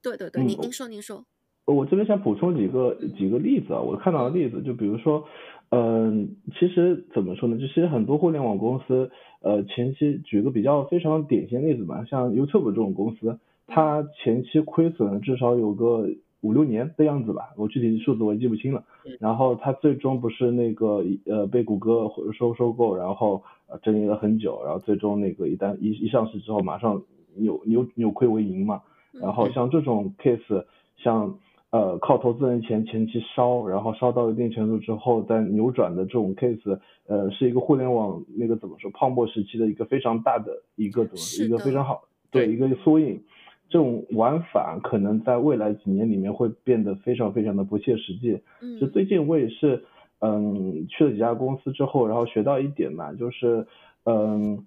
[0.00, 1.26] 对对对，您您说您说。
[1.66, 5.24] 我这边想补充几个几个例子啊，我看到的例子就比如说，
[5.70, 7.58] 嗯，其实怎么说呢？
[7.58, 9.10] 就其实很多互联网公司，
[9.42, 16.08] 呃，前期举个比较非常典型的例子吧，像 YouTube 这种公司，它前期亏损至少有个
[16.40, 18.84] 五六年的样子吧，我具体数字我也记不清了。
[19.18, 22.08] 然后它最终不是那个呃被谷歌
[22.38, 27.02] 收收购，然后呃整理了很久，然后最终那个一旦一一上市之后，马上
[27.34, 28.82] 扭扭扭亏为盈嘛。
[29.12, 30.64] 然后像这种 case，
[30.98, 31.38] 像
[31.76, 43.22] 呃，靠投资人钱前期烧，然后烧到一定程度之后再扭转的这种 case，呃，是一个互联网那个怎么说泡沫时期的一个非常大的一个怎么一个非常好对一个缩影。
[43.68, 48.40] 这种玩法可能在未来几年里面会变得非常非常的不切实际。
[48.62, 49.84] 嗯，就最近我也是
[50.20, 53.66] 嗯去了几家公司之后，然后学到一点嘛，就是
[54.04, 54.64] 嗯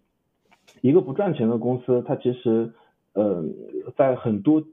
[0.82, 2.72] 一个不赚钱的公司，它其实
[3.14, 3.52] 嗯
[3.98, 4.64] 在很多。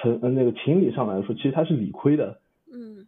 [0.00, 2.38] 层呃那个情理上来说，其实他是理亏的。
[2.72, 3.06] 嗯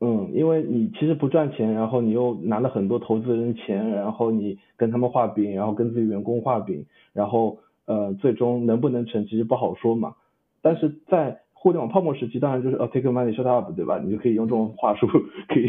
[0.00, 10.14] 嗯，因为你其实不赚钱，然后你又拿了很多投资人钱，然后你跟他们画饼，然后跟自己员工画饼，然后呃最终能不能成其实不好说嘛。
[10.62, 13.98] 但是在互联网泡沫时期，当然就是哦 take money shut up，对吧？
[13.98, 15.66] 你就可以用这种话术可以，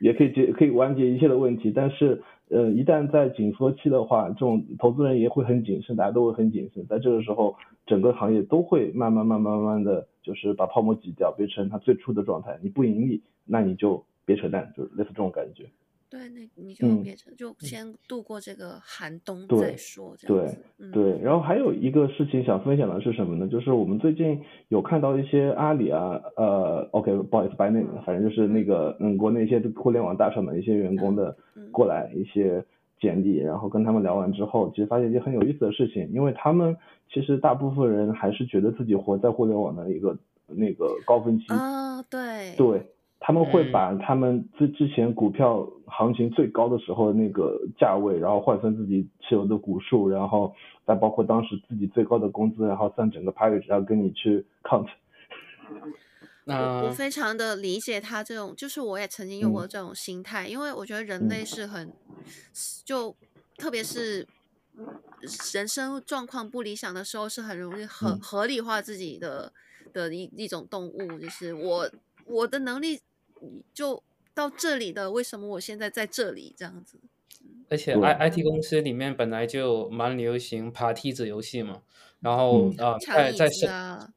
[0.00, 1.70] 也可以解可以完结一切的问题。
[1.70, 6.86] 但是呃一旦在紧缩期的话，这种投资人也会很谨慎，大家都会很谨慎。
[6.86, 7.56] 在这个时候，
[7.86, 12.58] 整个行业都会慢慢慢慢慢慢的就是把泡沫挤掉，变成它最初的状态。
[12.62, 15.66] 你不盈利，那你就别扯淡，就是类似这种感觉。
[16.12, 23.48] 对，那你就变成、嗯、就先度过这个寒冬再说，这样对、嗯、对，然后还有一个事情想分享的是什么呢？
[23.48, 24.38] 就是我们最近
[24.68, 31.34] 有看到一些阿里啊，呃，OK，不好意思，白内，反正就是那个嗯，国内一些互联网大厂的一些员工的
[31.70, 32.62] 过来一些
[33.00, 36.76] 简历，然后跟他们聊完之后，其实发现一件很有意思的事情，因为他们
[37.10, 40.14] 其实大部分人还是觉得自己活在互联网的一个
[40.46, 42.54] 那个高峰期啊，对。
[42.58, 42.86] 对。
[43.24, 50.52] 他们会把他们之之前股票行情最高的时候的那个价位，然后换算自己持有的股数，然后
[50.84, 54.88] 再包括当时自己最高的工资，然后算整个 package，然后跟你去 count。
[56.46, 62.24] 我我非常的理解他这种，就是我也曾经有过这种心态，嗯、因为我觉得人类是很，嗯、
[62.84, 63.14] 就
[63.56, 64.26] 特别是
[65.54, 69.52] 人生状况不理想的时候，是很容易合、嗯、合理化自己的
[69.92, 71.88] 的一一种动物，就是我
[72.26, 72.98] 我的能力。
[73.72, 74.02] 就
[74.34, 76.54] 到这里的，为什么我现在在这里？
[76.56, 76.98] 这样子？
[77.68, 81.80] 而且 I I T 公司里面本来就蛮流行爬梯子游戏嘛，
[82.20, 83.66] 然后、嗯、啊，在在社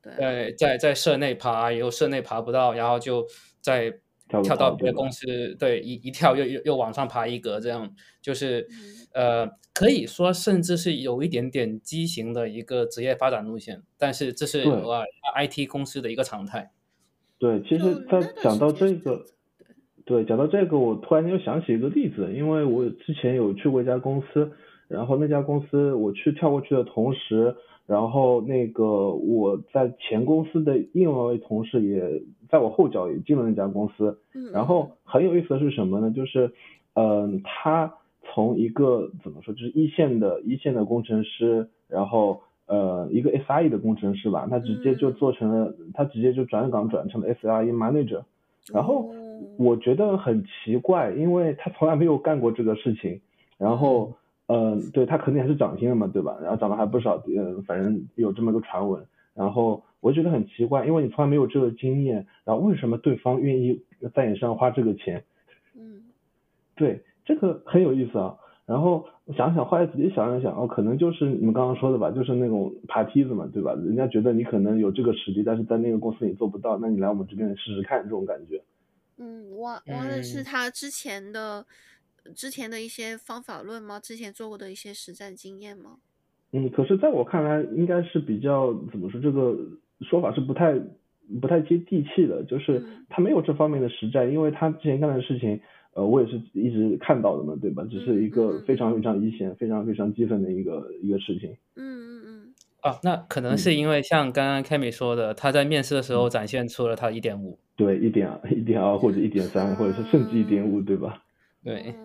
[0.02, 3.26] 对在在社内爬，然后社内爬不到，然后就
[3.62, 4.00] 再
[4.44, 8.68] 跳到别的公司，对，一一跳又又又往上爬一格，这样就是、
[9.14, 15.04] 嗯、呃，可以说甚至是有一点点畸形的一个职业发展路线，但是这是呃
[15.34, 16.72] I T 公司的一个常态。
[17.46, 19.22] 对，其实，在讲到这个，
[20.04, 24.52] 对，讲到这个，我突然间又想起一个例子，因为我之前有去过一家公司，
[24.88, 34.18] 然后那家公司我去跳过去的同时，然后那个我在前公司的另外一位同事也在我后脚也进了那家公司，
[34.52, 36.10] 然后很有意思的是什么呢？
[36.10, 36.52] 就是，
[36.96, 37.94] 嗯、呃，他
[38.24, 42.42] 从一个怎么说，就是一线的一线的工程师，然后。
[42.68, 48.24] 呃，一个 SRE 的工程师吧，他直接就做成了，嗯、他直接就转岗转成了 SRE manager，
[48.74, 49.14] 然后
[49.58, 53.22] 我觉得很奇怪，因为他从来没有干过这个事情，
[53.60, 54.14] 然后，
[54.48, 56.38] 嗯、呃，对他肯定还是涨薪了嘛，对吧？
[56.42, 59.06] 然后涨了还不少，嗯、呃，反正有这么个传闻，
[59.36, 63.84] 然后我觉得很奇怪，因为你从来没有这个经验，然后为什么对方愿意
[64.16, 65.24] 在你身上花这个钱？
[65.78, 66.02] 嗯，
[66.76, 68.38] 对，这个很有意思啊。
[68.66, 73.76] 然后我想想，后来仔细想一想，哦，可能就是你们刚刚说的吧，就是那种爬梯子嘛，对吧？
[73.76, 78.60] 人家觉得你可能有这个实力，但是在那个公司你做不到，那你来我们这边试试看，这种感觉。
[79.18, 81.64] 嗯，挖挖的是他之前的、
[82.24, 84.00] 嗯、之前的一些方法论吗？
[84.00, 85.98] 之前做过的一些实战经验吗？
[86.52, 89.56] 嗯，可是在我看来，应该是比较怎么说，这个
[90.02, 90.74] 说法是不太
[91.40, 95.62] 不太接地气的，就是他没有这方面的实战，因为他之前干的事情。
[95.96, 97.88] 呃，我也是一直看到的嘛，对吧？
[97.90, 101.56] 只是一个非常非常一线、嗯、非常非常激愤的一个一个事情。
[101.76, 102.54] 嗯嗯嗯。
[102.82, 107.58] 啊，那可能是因为像刚刚 Cammy 说的，他在面试的时候展现出了他一点五。
[107.78, 111.24] 对，一点一点二或者一点三，或者是甚至一点五，对吧？
[111.64, 111.96] 对。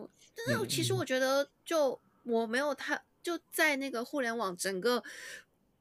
[0.46, 5.02] 但是其实我觉得，就我没有他，就在那个互联网整个，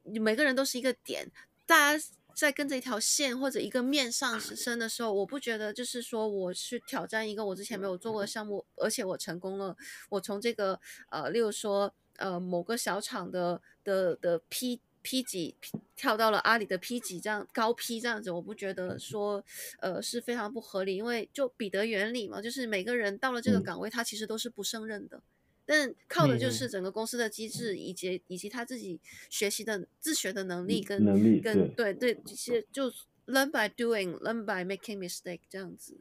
[0.02, 1.30] 每个人都是一个点，
[1.64, 2.04] 大家。
[2.34, 9.76] 在跟着一条线或者一个面上升的时候，我不觉得就是说我去挑战一个我之前没有做过的项目，而且我成功了。
[10.08, 15.56] 我从这个呃，例如说呃某个小厂的的的 P P 级
[15.96, 19.42] 跳到了阿里的 P 级这样高 P 这样子，我不觉得说
[19.80, 25.22] 呃是非常不合理，因为就彼得原理嘛，就是每个人到了这个岗位，他其实都是不胜任的。
[25.70, 28.98] 但靠的就是整个公司的机制，以及、嗯、以及他自己
[29.28, 32.90] 学习的自学的能力跟能力，跟对对这些就
[33.28, 35.96] learn by doing，learn by making mistake 这样子。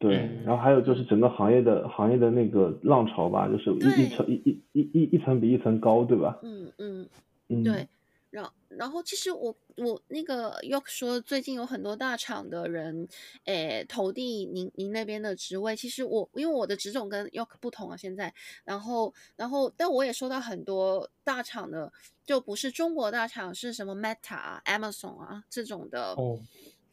[0.00, 6.40] 对，然后还有就是整个行业的行业的那个浪潮吧，就是一一层一一一一一层比一层高，对吧？
[6.42, 7.08] 嗯嗯
[7.48, 7.88] 嗯，对。
[8.36, 13.08] 然然后其实我我那个 York 说最近有很多大厂的人，
[13.44, 15.74] 诶投递您您那边的职位。
[15.74, 21.90] 其实我因为我的职种跟 York 不同啊，现在，然后然后但我也收到很多大厂的，
[22.26, 26.38] 就不是中国大厂，是什么 Meta、啊 Amazon 啊这种的，哦、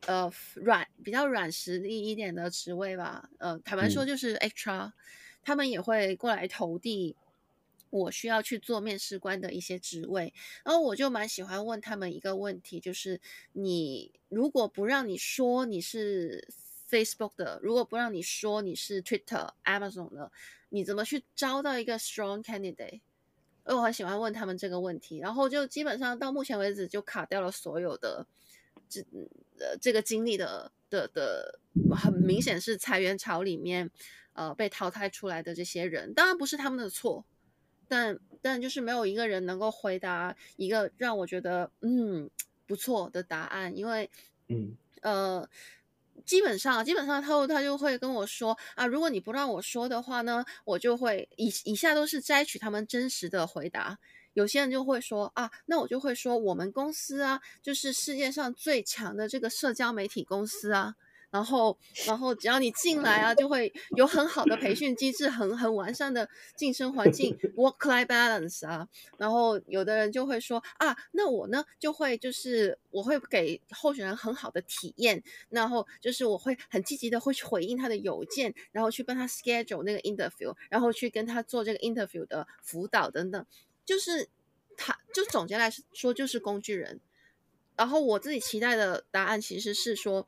[0.08, 3.30] 呃软比较软实力一点的职位吧。
[3.40, 4.94] 呃，坦白说就是 HR，、嗯、
[5.44, 7.18] 他们也会过来投递。
[7.94, 10.34] 我需要去做面试官的一些职位，
[10.66, 13.22] 然后我就蛮喜欢问他们一个问题，就是
[13.52, 16.48] 你如果不让你说你是
[16.90, 20.32] Facebook 的，如果不让你说你是 Twitter、Amazon 的，
[20.70, 23.02] 你怎么去招到一个 strong candidate？
[23.66, 28.26] 我很喜欢问他们这个问题，然后就基本上到目前为止就卡掉了所有的
[28.90, 29.02] 这
[29.60, 31.60] 呃这个经历的的的，
[31.96, 33.92] 很明显是裁员潮里面
[34.34, 37.24] 呃被淘汰出来的这些人，当然不是他们的错。
[37.88, 42.30] 但但就是没有一个人能够回答一个让我觉得嗯
[42.66, 44.10] 不错的答案，因为
[44.48, 45.48] 嗯呃
[46.26, 53.98] 基本上基本上他他就会跟我说啊，如果你不让我说的话呢，我就会以以下都是摘取他们真实的回答。
[54.34, 60.96] 有些人就会说啊，那我就会说我们公司啊，就是世界上最强的这个社交媒体公司啊。
[61.34, 61.76] 然后，
[62.06, 68.88] 然后只要你进来啊，就会有很好的培训机制，很很完善的晋升环境， work-life balance 啊。
[69.18, 83.44] 然后有的人就会说啊，那我呢就会就是我会给候选人很好的体验，然后就是我会很积极的会去回应他的邮件，然后去帮他 schedule 那个 interview，然后去跟他做这个 interview 的辅导等等。
[83.84, 84.30] 就是
[84.78, 87.02] 他就总结来说就是工具人。
[87.76, 90.28] 然后我自己期待的答案其实是说。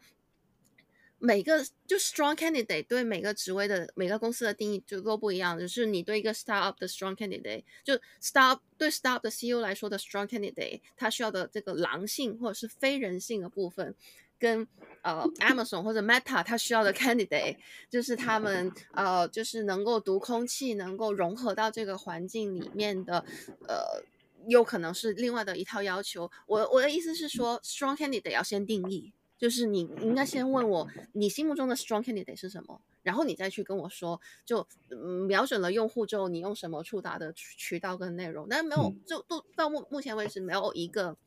[1.18, 5.58] 每个就 strong candidate 对每个职位的每个公司的定义就都不一样。
[5.60, 13.96] 就是你对一个 startup 的 strong candidate，就 startup 对 startup 的 CEO 来说的 strong candidate，他需要的这个狼性或者是非人性的部分，
[14.38, 14.68] 跟
[15.02, 17.58] 呃 Amazon 或者 Meta 他需要的 candidate，
[17.90, 23.26] 就是他们呃就是能够读空气，能够融合到这个环境里面的，
[23.68, 24.04] 呃，
[24.48, 26.30] 有可能是另外的一套要求。
[26.46, 29.14] 我我的意思是说，strong candidate 要先定义。
[29.38, 41.18] 就是你应该先问我，你心目中的 strong candidate 是什么，然后你再去跟我说，就嗯瞄准了用户之后，你用什么触达的渠道跟内容，但是没有，就都到目目前为止没有一个，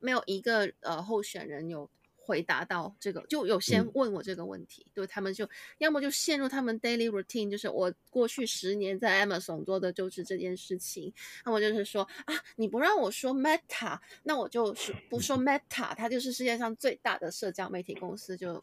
[0.00, 1.90] 没有一个呃候选人有。
[2.24, 5.48] 回答到这个，就有先问我这个问题，对、嗯、他们就
[5.78, 11.12] 要么就陷入他们 daily routine，就是我过去十年在 Amazon 做的就是这件事情。
[11.44, 18.36] 那么就是说啊，你不让我说 Meta，那我就是不说 Meta，它就是世界上最大的社交媒体公司。
[18.36, 18.62] 就，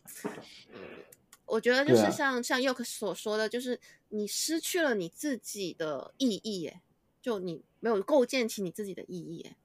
[1.46, 6.80] 我觉得就是像、啊、像 Yoke 所说的，就是你失去了你自己的意义，耶，
[7.22, 9.56] 就你没有构建起你自己的意义，耶。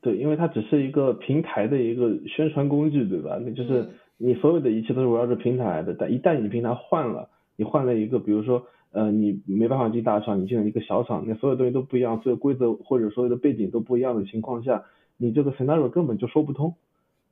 [0.00, 3.38] 对，因为它只是一个平台的一个宣传工具，对吧？
[3.44, 5.94] 那就是你所有的一切都是围绕着平台来的。
[5.98, 14.84] 但一旦你平台换了，你换了一个，比如说，呃，你没办法进大厂，你进了一个小厂，那所有东西都不一样，所有规则或者所有的背景都不一样的情况下，
[15.18, 16.74] 你这个 scenario 根本就说不通。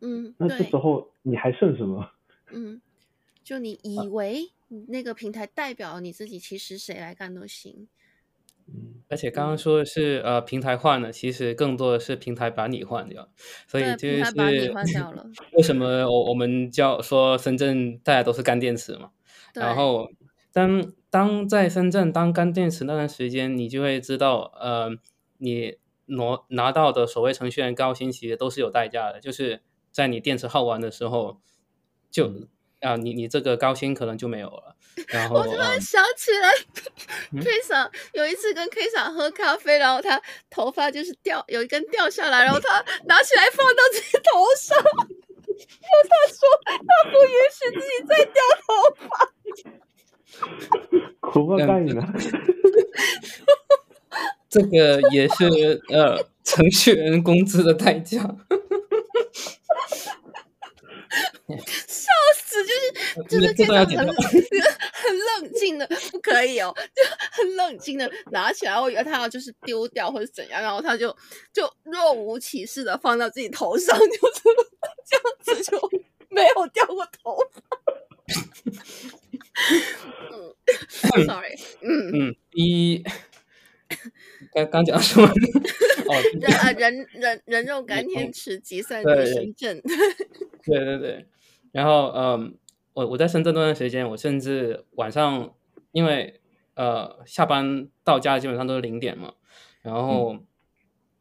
[0.01, 2.11] 嗯，那这时候你还剩什么？
[2.53, 2.81] 嗯，
[3.43, 4.51] 就你以为
[4.89, 7.89] 那个平台代表你自己，其实谁来干都行。
[9.09, 13.29] 而且刚刚说的是呃平台换了，其实更多的是平台把你换掉，
[13.67, 14.73] 所以就是
[15.55, 19.11] 为什么我我们叫说深圳大家都是干电池嘛？
[19.55, 20.09] 然后
[20.53, 24.91] 当当在深圳当干电池那段时间，你就会知道呃
[25.39, 31.41] 你拿拿到的所谓程序员高薪其实都是有代价的，就是在你电池耗完的时候
[32.11, 32.29] 就。
[32.29, 32.49] 嗯
[32.81, 34.77] 啊，你你这个高薪可能就没有了。
[35.09, 36.51] 然后我突然想起来、
[37.33, 40.21] 嗯、，K 嫂有一次跟 K 嫂喝咖啡，然后他
[40.51, 46.73] 头发就是掉有一根掉下来，然后他拿起来放到自己头上，然后他说他
[47.11, 48.69] 不允许自己再掉头
[49.09, 49.09] 发。
[51.33, 52.03] 头发干你了。
[54.49, 58.37] 这个也是呃程序员工资的代价。
[61.87, 67.03] 笑死，就是就是这种 很很冷静的，不可以哦，就
[67.33, 71.17] 很冷静的拿起来，我以为他要就是丢掉或者怎样，然后他就
[71.53, 74.43] 就若无其事的放到自己头上，就是
[75.07, 75.91] 这样子就
[76.29, 77.61] 没有掉过头发。
[80.33, 80.55] 嗯，
[81.27, 83.03] sorry，嗯嗯，一
[84.53, 85.27] 刚刚讲什么？
[85.27, 89.83] 哦，人啊，人人人肉干电池计算机深圳，
[90.65, 91.27] 对对 对。
[91.73, 92.55] 然后，嗯，
[92.95, 95.55] 我我在深圳那段时间，我甚至晚上，
[95.93, 96.41] 因为
[96.75, 99.35] 呃下班到家基本上都是零点嘛，
[99.83, 100.37] 然后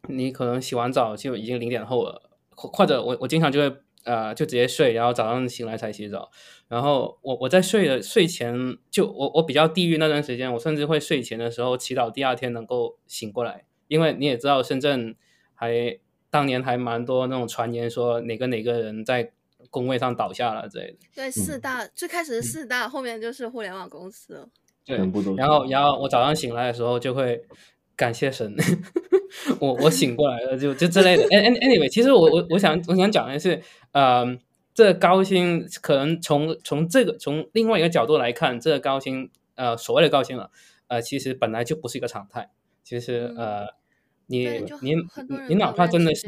[0.07, 6.29] 你可能洗完澡就已经零点后了，或或者我我经常就会呃就直接睡，然后早上醒来才洗澡。
[6.67, 15.15] 然后我我在睡的睡前就我我比较地狱那段时间，我甚至会睡前的时候祈祷第二天能够醒过来，因为你也知道深圳
[15.53, 19.31] 还当年还蛮多那种传言说哪个哪个人在。
[19.69, 20.97] 工位上倒下了之类的。
[21.13, 24.47] 对，四大、嗯、最开始是四大，后面就是互联网公司了。
[24.85, 24.97] 对，
[25.35, 27.43] 然后然后我早上醒来的时候就会
[27.99, 28.55] 感谢神，
[29.59, 31.23] 我我醒过来了，就就之类的。
[31.27, 34.25] Anyway，其实我我我想我想讲的是，呃，
[34.73, 40.49] 这个高薪可能从从这个从另外一个角度来看，这个高薪呃所谓的高薪了，
[40.87, 42.49] 呃，其实本来就不是一个常态。
[42.85, 43.67] 其实呃，
[44.27, 44.47] 你
[44.81, 44.95] 你
[45.49, 46.25] 你哪怕真的是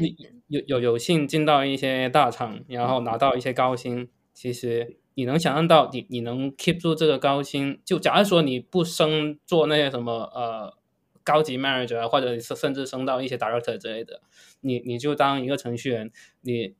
[0.48, 10.81] 有有有幸进到一些大厂，然后拿到一些高薪，其实你能想象到你你能 keep 住这个高薪，就假如说你不升做那些什么呃。
[11.24, 14.20] 高级 manager 啊，或者甚至升到一些 director 之类的，
[14.60, 16.10] 你你就当一个程序员，
[16.40, 16.74] 你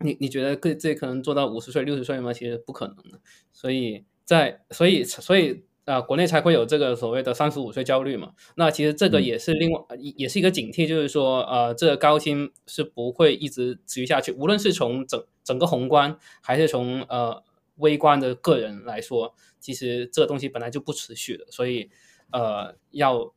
[0.00, 2.32] 你你觉得自己可能做到五十岁六十岁吗？
[2.32, 3.20] 其实不可能的。
[3.52, 8.32] 所以在所以所以啊、呃，国内才会有这个所谓的三十五岁焦虑嘛。
[8.56, 14.32] 那其实这个也是另外、嗯、也是一个警惕，就是说呃，这个高薪是不会一直持续下去。
[14.32, 17.42] 无论是从整整个宏观，还是从呃
[17.76, 21.46] 微观的个人来说，其实这个东西本来就不持续的。
[21.50, 21.90] 所以
[22.32, 23.32] 呃要。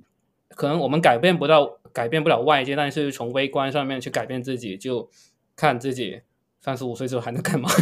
[0.49, 5.09] 可能我们改变不到，改变不了外界，但是从微观上面去改变自己，就
[5.55, 6.21] 看自己
[6.61, 7.69] 三十五岁之后还能干嘛。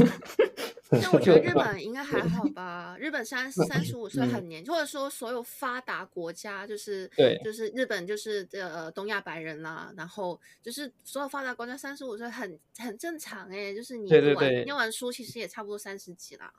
[0.91, 2.95] 那我觉得日本应该还好吧？
[2.99, 16.53] 日本三三十五岁很年，轻、或者说所有发达国家，就是对，就是日本就是呃东亚白人啦，然后就是所有发达国家三十五岁很很正常哎，就是你念完念完书其实也差不多三十几啦。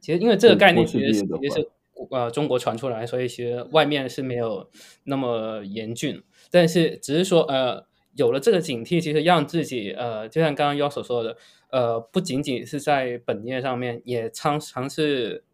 [0.00, 1.70] 其实因为这个概念其实也是。
[2.10, 4.68] 呃，中国传出来，所以其实外面是没有
[5.04, 11.36] 那么严峻，但是只是说，呃，有了这个警惕，其实让自己，呃，就像刚刚 y 所说的，
[11.70, 15.44] 呃，不仅仅是在本业上面，也尝尝试，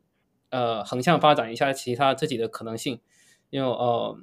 [0.51, 3.01] 呃，横向发展一下其他自己的可能性，
[3.51, 4.19] 因为呃，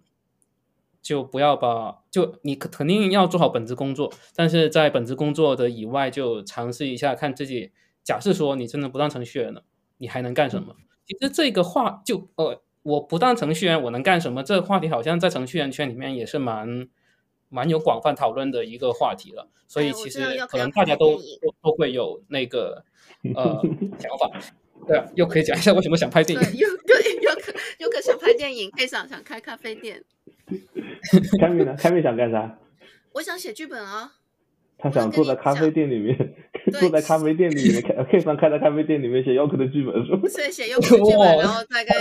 [1.01, 7.71] 就不要把，就你肯定要做好本职工作，但是在本职工作的以外，就尝试一下看自己，
[8.03, 9.63] 假设说你真的不当程序员了，
[9.99, 10.75] 你还能干什么？
[11.07, 14.43] 其实这个话就呃，我不当程序员，我能干什么？
[14.43, 16.87] 这个话题好像在程序员圈里面也是蛮
[17.49, 19.47] 蛮有广泛讨论的一个话题了。
[19.67, 22.83] 所以其实可能大家都都都会有那个
[23.35, 23.61] 呃
[23.99, 24.31] 想法。
[24.87, 26.57] 对啊，又可以讲一下为什么想拍电影？
[26.57, 26.75] 又又
[27.21, 30.03] 又可又可想拍电影，可以想想开咖啡店。
[31.39, 31.75] 开米呢？
[31.77, 32.59] 开米想干啥？
[33.13, 34.13] 我想写剧本啊。
[34.77, 36.35] 他想坐在咖啡店里面。
[36.79, 40.27] 坐在咖啡店里面 开，K 上开在咖啡店里面写 Yoke 的剧本是吗？
[40.27, 41.95] 所以写 York 的剧本，然后再跟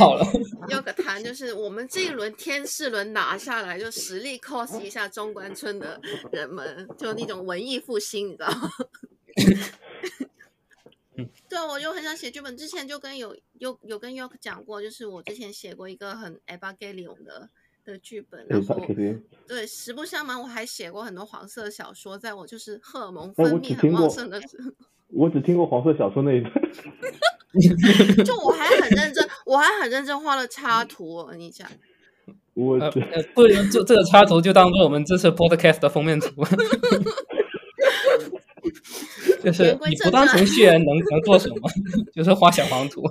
[0.71, 6.01] Yoke 谈，就是我们这一轮天使轮拿下来，就实力 cos 一下中关村的
[6.33, 8.71] 人们，就那种文艺复兴，你知道吗？
[11.47, 12.57] 对，我就很想写剧本。
[12.57, 17.51] 之前就跟有有有跟 Yoke 讲过，就是我之前写过一个很 Evangelion 的。
[17.85, 18.81] 的剧本，然后
[19.47, 24.71] 对，实不相瞒，我还写过很多黄色小说，在我就是荷尔蒙分泌很旺盛的时候，
[25.09, 26.53] 我只听过黄色小说那一段
[28.25, 31.69] 就我还很认真，我还很认真画了插图，我跟你讲，
[32.55, 32.91] 我呃
[33.35, 36.31] 不能这这个插图就当做我们这次 podcast 的封面图。
[39.45, 41.71] 就是你不当程序员能能做什么？
[42.15, 43.03] 就是画小黄图。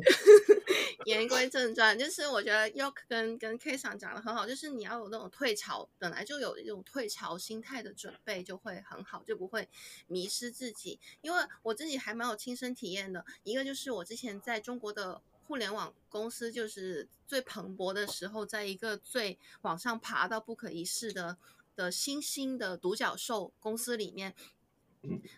[1.05, 9.67] 言归正传，就是我觉得 York 跟跟 K 桑讲的很好，就是你要有那种退潮，本来就有一种退潮心态的准备，就会很好，就不会
[10.07, 10.99] 迷失自己。
[11.21, 21.37] 因为我自己还蛮有亲身体验的，一个就是我之前在中国的互联网公司，就是最蓬勃的时候，在一个最往上爬到不可一世的
[21.75, 24.35] 的新兴的独角兽公司里面，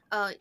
[0.10, 0.36] 呃。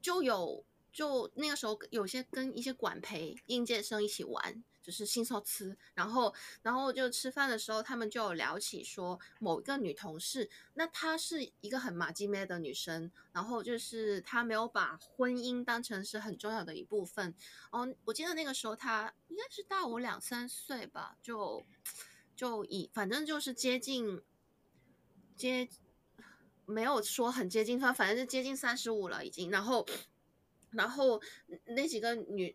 [0.00, 17.34] 就有就那个时候有些跟一些管培应届生一起玩，就是新手吃，然后然后就吃饭的时候，他们就有聊起说某一个女同事，那她是一个很马吉妹的女生，然后就是她没有把婚姻当成是很重要的一部分。
[17.70, 21.64] 哦，我记得那个时候她应该是大我两三岁吧，就
[22.34, 24.22] 就以反正就是接近
[25.36, 25.68] 接。
[26.70, 29.50] 没有说很接近，她反正是接近三十五了已经。
[29.50, 29.86] 然后，
[30.70, 31.20] 然后
[31.66, 32.54] 那几个女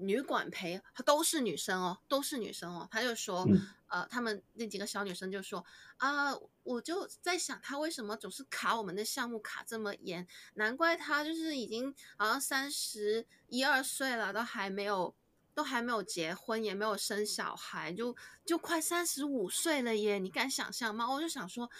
[0.00, 2.88] 女管培都是女生哦，都是女生哦。
[2.90, 5.64] 他就说，嗯、呃，他们那几个小女生就说
[5.98, 10.26] 啊、呃，我就在想，他为什么总是卡我们的项目卡这么严？
[10.54, 15.14] 难怪他就是已经好像三十一二岁了，都还没有，
[15.54, 20.18] 都还没有结婚，也没有生小孩，就就快三十五岁了耶！
[20.18, 21.10] 你敢想象吗？
[21.12, 21.70] 我就想说。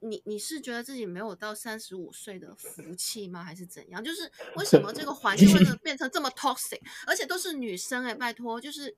[0.00, 3.42] 你你是觉得自己没有到三十五岁的福气吗？
[3.42, 4.04] 还是怎样？
[4.04, 8.94] 就是 为什么这个环境会变成这么 toxic，而且都是女生哎、欸，拜托，就是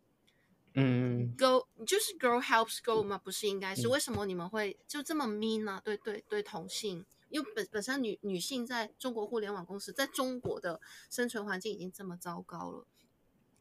[0.74, 3.16] 嗯，girl 就是 girl helps girl 吗？
[3.18, 3.86] 不是应该是？
[3.86, 5.82] 为什么你们会就这么 mean 呢、啊？
[5.84, 12.84] 对对对，同性，因为本本身女女性在中国互联网公司，在中国的生存环境已经这么糟糕了，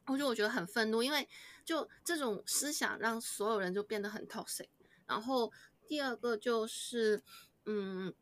[0.06, 1.28] 我就我觉得很愤怒，因为
[1.64, 4.66] 就这种思想让所有人就变得很 toxic，
[5.06, 5.52] 然后。
[5.86, 7.22] 第二个就是，
[7.64, 8.12] 嗯。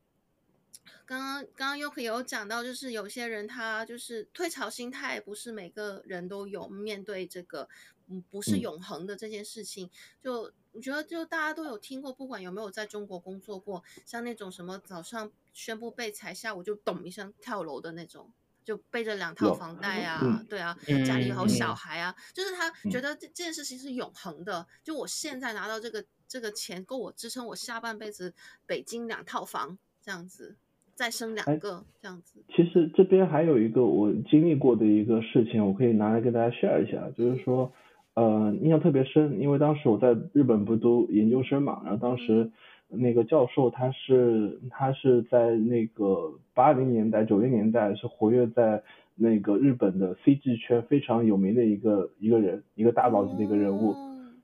[1.06, 7.68] 刚刚刚刚 Yoke 有讲到，就是有些人他就是退潮心态，不是每个人都有面对这个，
[8.08, 9.90] 嗯，不是永恒的这件事情。
[10.22, 18.30] 就我觉得，就大家都有听过，不管有没有在中国工作过，像那种什么早上宣布被裁，下午就咚一声跳楼的那种，
[18.64, 24.66] 就背着两套房贷啊，对啊，家里有小孩啊，就是他觉得这这件事情是永恒的。
[24.82, 28.34] 就我现在拿到这个这个钱，够我支撑我下半辈子
[28.66, 30.56] 北京两套房这样子。
[30.96, 32.40] 再生两个这样子。
[32.54, 37.72] 其实这边还有一个我经历过的一个事情，我可以拿来跟大家 share 一下，就是说，
[38.14, 42.52] 呃，印象特别深，因为当时我在日本不读研究生嘛，然后当时
[42.88, 48.82] 那个教授他是他是在那个八零年代九零年代是活跃在
[49.14, 53.94] 那个日本的 CG 圈非常有名的一个一个人，一个大佬级的一个人物，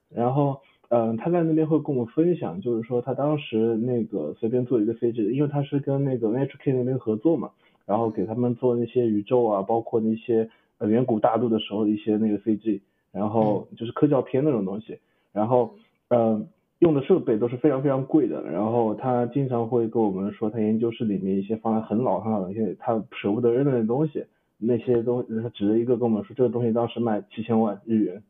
[0.09, 0.61] 然后。
[0.93, 7.53] 嗯，他在那边会跟我分享，就是说他当时那个随便做一个 CG，因为他是跟那个 NHK 那边合作嘛，
[7.87, 12.81] 然后给他们做那些宇宙啊，包括那些呃远古大陆的时候的一些那个 CG，
[13.13, 14.99] 然后就是科教片那种东西，
[15.33, 15.77] 然后
[16.09, 16.49] 嗯
[16.81, 24.25] 用的设备都是非常非常贵的，然后他经常会跟我们说他研究室里面一些放在很老很老的一些他舍不得扔的那东西，
[24.59, 28.23] 那些东西他指着一个跟我们说这个东西当时卖七千万日元。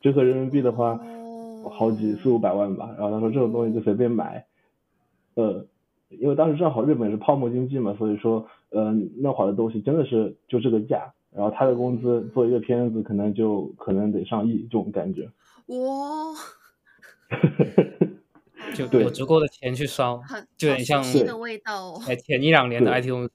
[0.00, 1.00] 折合人民币的话，
[1.70, 2.94] 好几四五百万吧。
[2.98, 4.44] 然后他说这种东西就随便买，
[5.34, 5.64] 呃，
[6.08, 11.12] 因为当时正好日本是泡沫经济嘛，所以说，嗯、呃，那会儿的东西真的是就这个价。
[11.34, 15.28] 然后他的工资做一个片子可能就可能得上亿这种感觉。
[15.66, 16.34] 哇，
[18.74, 20.20] 就有足够的钱去烧，
[20.56, 22.00] 就有点像的味道、哦。
[22.26, 23.30] 前一两年的 IT 公司。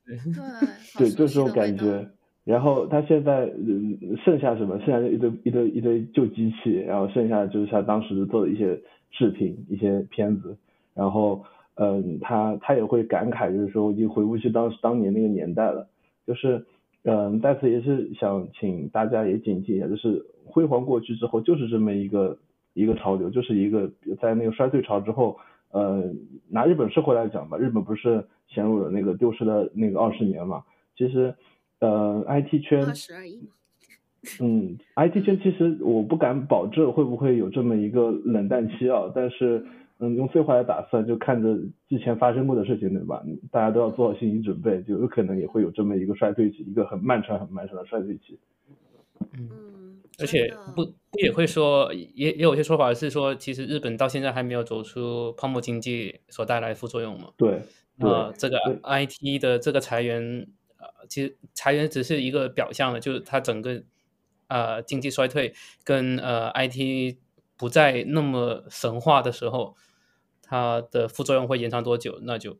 [0.98, 2.06] 对， 对，就是这种感觉。
[2.44, 4.78] 然后他现在嗯，剩下什么？
[4.80, 8.80] 剩下一堆一堆一堆旧机器，然后剩下就是他当时做的一些
[9.12, 10.58] 视频、一些片子。
[10.94, 11.44] 然后
[11.76, 15.88] 嗯，他他也会感慨，就是说已经回不去当时当年那个年代了。
[16.26, 16.66] 就是
[17.04, 22.38] 嗯，在此也是想请大家也警惕一下，就是辉煌过去之后，就是这么一个
[22.74, 23.92] 一个潮流，就是一个
[24.22, 25.38] 在那个衰退潮之后，
[25.72, 26.14] 呃，
[26.48, 30.64] 拿日本社会来讲吧，日本不是陷入了那个丢失的那个二十年嘛？
[30.96, 31.36] 其实。
[31.82, 32.86] 呃，IT 圈，
[34.42, 39.66] 嗯，IT 圈其实我不敢保证会不会有这么一个冷淡期啊，但是，
[40.00, 41.58] 嗯，用最坏的打算，就看着
[41.88, 43.24] 之前发生过的事情，对吧？
[43.50, 48.38] 大家都要做好心理准备，就有可能也会有这么一个衰退期，一个很漫长、很漫长的衰退期。
[49.38, 49.50] 嗯，
[50.20, 57.30] 而且不不也会说，也也有些说法是说，其实日本到现在还没有走出泡沫经济所带来的副作用嘛？
[57.38, 57.62] 对，
[58.00, 60.48] 呃，这个 IT 的这个裁员。
[60.82, 63.84] 呃，其实裁员只是一个表象的，就是它整个
[64.48, 65.54] 呃经济衰退
[65.84, 67.18] 跟呃 IT
[67.58, 69.76] 不再那么神话的时候，
[70.42, 72.58] 它的副作用会延长多久，那就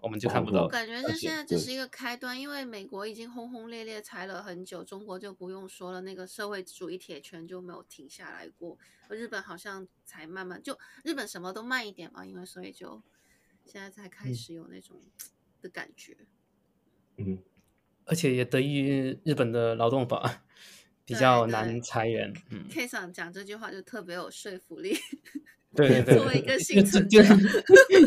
[0.00, 0.62] 我们就看不到。
[0.62, 8.78] 我感觉这现在只是一个开端，因为美国已经轰轰烈烈裁了很久，中国就不用说了，那个社会主义铁拳就没有停下来过。
[9.08, 13.02] 日本好像才慢慢就日本什么都慢一点嘛，因为所以就
[13.64, 15.00] 现在才开始有那种
[15.60, 16.16] 的感觉。
[17.16, 17.38] 嗯，
[18.04, 20.44] 而且也得益于日本的劳动法
[21.04, 22.32] 比较难裁员。
[22.50, 24.94] 嗯，K 桑讲这句话就特别有说服力。
[25.74, 27.22] 对 对对，作为一个幸存者，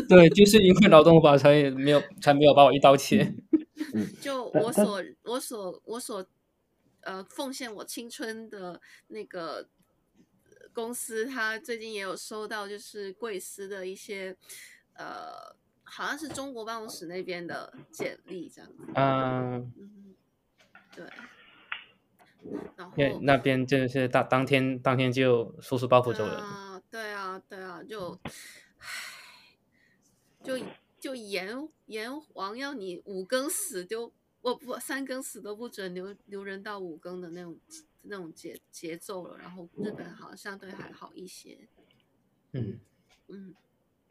[0.08, 3.34] 对，就是因为劳动法才没有才没有把我一刀切。
[4.20, 6.26] 就我所我所我所
[7.02, 9.68] 呃奉献我青春的那个
[10.72, 14.36] 公司，他最近也有收到就是贵司的一些
[14.94, 15.56] 呃。
[15.84, 18.78] 好像是中国办公室那边的简历这样子。
[18.94, 20.14] 嗯，嗯，
[20.96, 21.04] 对。
[22.76, 26.34] 然后那边就是当当天当天就收拾包袱走人。
[26.34, 26.71] 啊，对
[27.32, 28.18] 啊，对啊，就，
[28.78, 28.86] 唉，
[30.42, 30.58] 就
[31.00, 37.56] 就阎阎王要你五更死就，我不三更死都不准留留人到五更的那种
[38.02, 39.38] 那种节节奏了。
[39.38, 41.58] 然后日本好像相对还好一些。
[42.52, 42.78] 嗯
[43.28, 43.54] 嗯。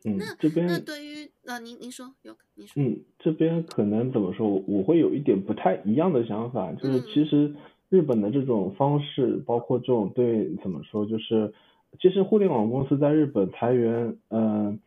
[0.03, 7.55] 嗯，那这边那对于啊，您您说有您说，嗯，这边可能怎么说，我会有一点不太一样的想法，就是其实
[7.89, 11.53] 日本的这种方式，嗯、包括这种对怎么说，就是
[11.99, 14.77] 其实互联网公司在日本裁员，嗯、呃，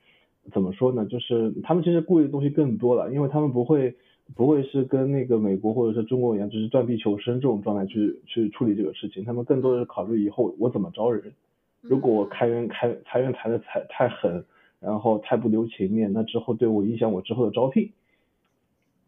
[0.52, 3.96] 怎么说呢，就是他们其实顾虑的东西更多了，因为他们不会
[4.34, 11.32] 不会是跟那个美国或者是中国一样，就是断臂求生这种状态去去处理这个事情，他们更多的是考虑以后我怎么招人，
[11.82, 14.44] 如果我开源开裁员裁的太太狠。
[14.80, 17.92] 然后太不留情面，那之后对我影响我之后的招聘。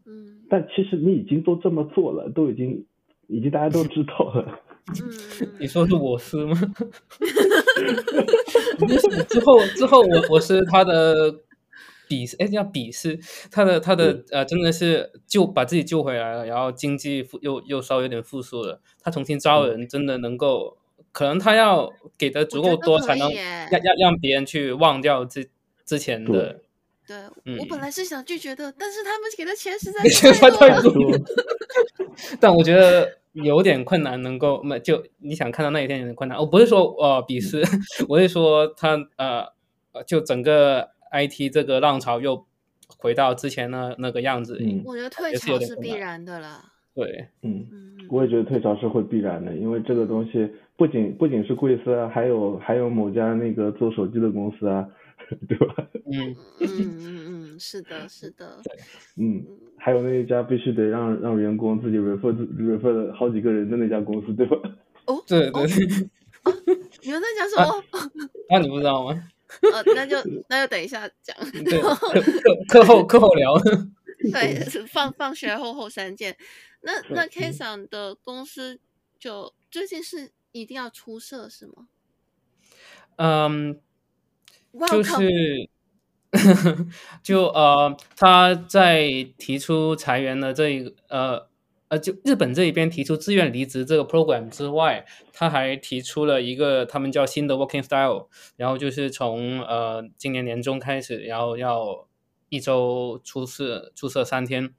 [0.06, 2.86] 嗯，但其实你已经都这么做了，都已经，
[3.27, 4.59] 已经大家都知道了。
[4.89, 6.56] 嗯，你说是我司吗？
[9.29, 11.33] 之后之后我我是他的
[12.09, 13.19] 鄙视，哎叫鄙视，
[13.51, 20.77] 他的他的呃真的是救把自己救回来了，然后经济复又又稍微有点复苏了，他重新招人真的能够，
[21.13, 25.49] 可能他要给的足够多才能让让让别人去忘掉之
[25.85, 26.61] 之前的。
[27.07, 31.21] 对，嗯、我本来是想拒绝的，但是他们给的钱实在 是太多了。
[32.41, 36.39] 但我觉得有点困难，能够那就你想看到那一天有点困难。
[36.39, 37.63] 我不是说呃鄙视，
[38.09, 39.47] 我是说他呃
[40.07, 42.47] 就整个 IT 这个浪潮又
[42.99, 44.59] 回到之前的那个样子。
[44.61, 46.65] 嗯，我觉得退潮是必然的了。
[46.97, 47.64] 对，嗯，
[48.10, 54.89] 我也觉得退潮是会必然的，因为这个东西不仅不仅是贵司啊，还有还有某家那个做手机的公司啊。
[55.48, 55.74] 对吧？
[56.05, 58.60] 嗯嗯嗯嗯，是的，是的。
[59.16, 59.44] 嗯，
[59.77, 64.56] 还有那一家必须得让让员工自己 refer refer 了好几个人的那家公司，对吧？
[65.06, 66.09] 哦，对对对。
[67.02, 67.82] 你们在讲什么？
[68.48, 69.20] 那你不知道吗？
[69.73, 70.16] 呃， 那就
[70.48, 71.36] 那就等一下讲。
[71.64, 73.55] 对，课课后课后聊。
[74.32, 76.36] 对，放放学后后三件。
[76.82, 78.81] 那那 K 桑的公司
[79.19, 81.89] 就最近是一定要出社是吗？
[83.16, 83.81] 嗯。
[84.90, 85.70] 就是，
[87.24, 91.48] 就呃，他在提出裁员的这一个呃
[91.89, 102.07] 呃，就日本这一边提出自愿离职这个 program 之外，他还提出了一个他们叫新的 working style，然后就是从呃今年年中开始，然后要
[102.51, 104.74] 一周出社出社三天，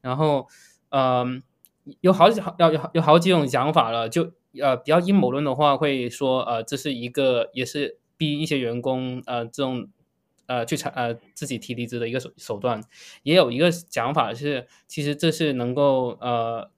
[0.00, 0.48] 然后
[0.94, 1.42] 嗯、
[1.86, 7.98] 呃，有好几好要有有好几种讲法了，就呃比较阴谋论的话会说呃这是一个也是。
[8.16, 9.88] 逼一些员工呃这种
[10.46, 12.80] 呃去采呃自己提离职的一个手手段，
[13.24, 16.70] 也有一个讲法是，其实这是能够呃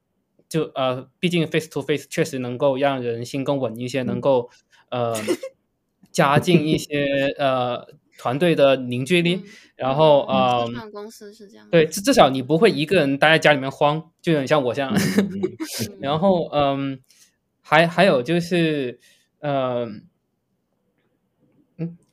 [0.49, 4.49] 就呃毕竟 face to face 确实能够让人心更稳一些，能够
[4.89, 5.15] 呃
[6.11, 7.87] 加进一些呃
[8.17, 9.43] 团队的凝聚力，
[9.77, 14.93] 然后呃公司是这样，对，至至少你不会一个人待在家里面慌，就有点像我这样，
[16.01, 16.99] 然后嗯、呃、
[17.61, 18.99] 还还有就是
[19.41, 19.89] 呃。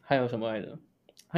[0.06, 0.77] 还有什么来着？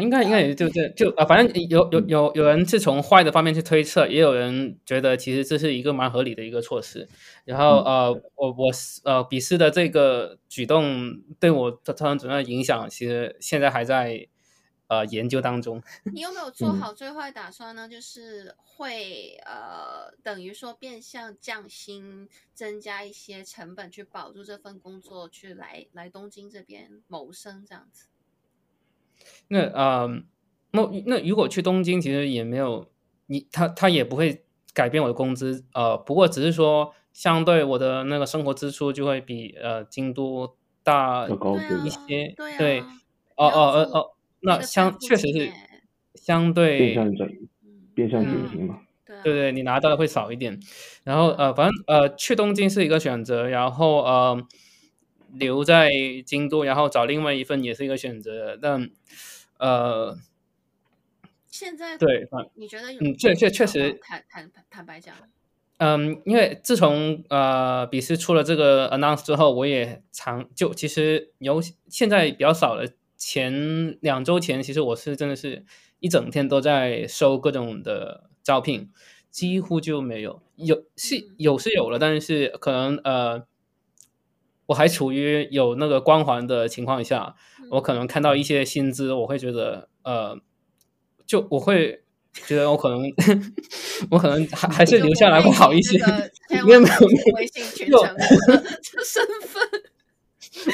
[0.02, 7.08] 应该应该也就这就啊，反正有有有有人是从坏的方面去推测，也有人觉得其实这是一个蛮合理的一个措施。
[7.46, 8.72] 然后呃，我我
[9.04, 14.28] 呃，比试的这个举动对我造成怎样的影响，其实现在还在
[14.88, 15.82] 呃研究当中。
[16.14, 17.88] 你有没有做好最坏打算呢？
[17.90, 28.08] 就是会呃，等于说变相降薪，增加一些成本去保住这份工作，去来来东京这边谋生这样子。
[29.48, 30.08] 那呃，
[30.72, 32.92] 那那如果去东京，其实也没有
[33.28, 42.80] 你他他也不会改变我的工资，呃，不过只是说相对我的那个生活支出就会比呃京都大一些，对，啊对，
[43.36, 44.15] 哦哦哦哦，
[44.46, 45.52] 那相确实是
[46.14, 47.28] 相对变相减，
[47.94, 50.60] 变相减薪嘛，对对，你拿到的会少一点，
[51.04, 54.48] 然后呃，反正呃去东京是一个选择，然后呃。
[55.38, 55.90] 留在
[56.26, 58.90] 京都，然后找另外一份也是一个选择，但
[59.58, 60.18] 呃，
[61.50, 63.02] 现在对，你觉得有？
[63.02, 65.14] 嗯，确确确实坦坦坦白讲，
[65.80, 72.86] 嗯，因为自从呃笔试出了这个 announce 之后，我也常就其实有现在比较少了。
[73.28, 75.66] 前两周前，其实我是真的是
[76.00, 78.92] 一整天都在收各种的招聘，
[79.32, 83.44] 几乎就没有，有是有是有了，但是可能呃。
[84.68, 87.36] 我还处于有那个光环的情况下，
[87.70, 90.40] 我可能看到一些薪资，我会觉得，呃，
[91.28, 92.02] 就我会
[92.48, 93.00] 觉得我可能，
[94.10, 96.00] 我可能还还是留下来会好一些。
[96.66, 99.35] 没有没有微信群成身份，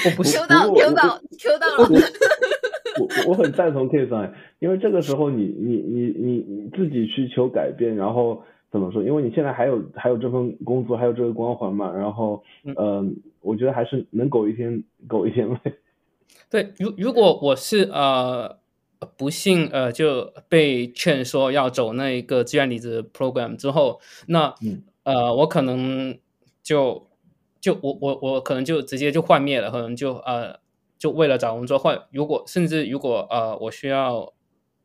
[0.06, 2.00] 我不是 Q 到 Q 到 Q 到了。
[3.00, 8.44] 我我很赞同 K 三，因为这个时候你你你你你自己去求改变，然后。
[8.72, 9.04] 怎么说？
[9.04, 11.92] 因为你现在还有还有这份工作，还有这个光环嘛。
[11.92, 13.06] 然后，嗯、呃，
[13.42, 15.74] 我觉得还是能苟一天苟一天呗。
[16.50, 18.60] 对，如如果我是呃
[19.18, 26.18] 不幸呃就被劝说要走那一个志愿离职 program 之后，那、嗯、呃我可能
[26.64, 27.08] 就
[27.62, 30.60] 就我我我可能就直接就幻灭了，可能就呃
[31.00, 32.04] 就为了找工作换。
[32.12, 34.34] 如果甚至如果呃我需要。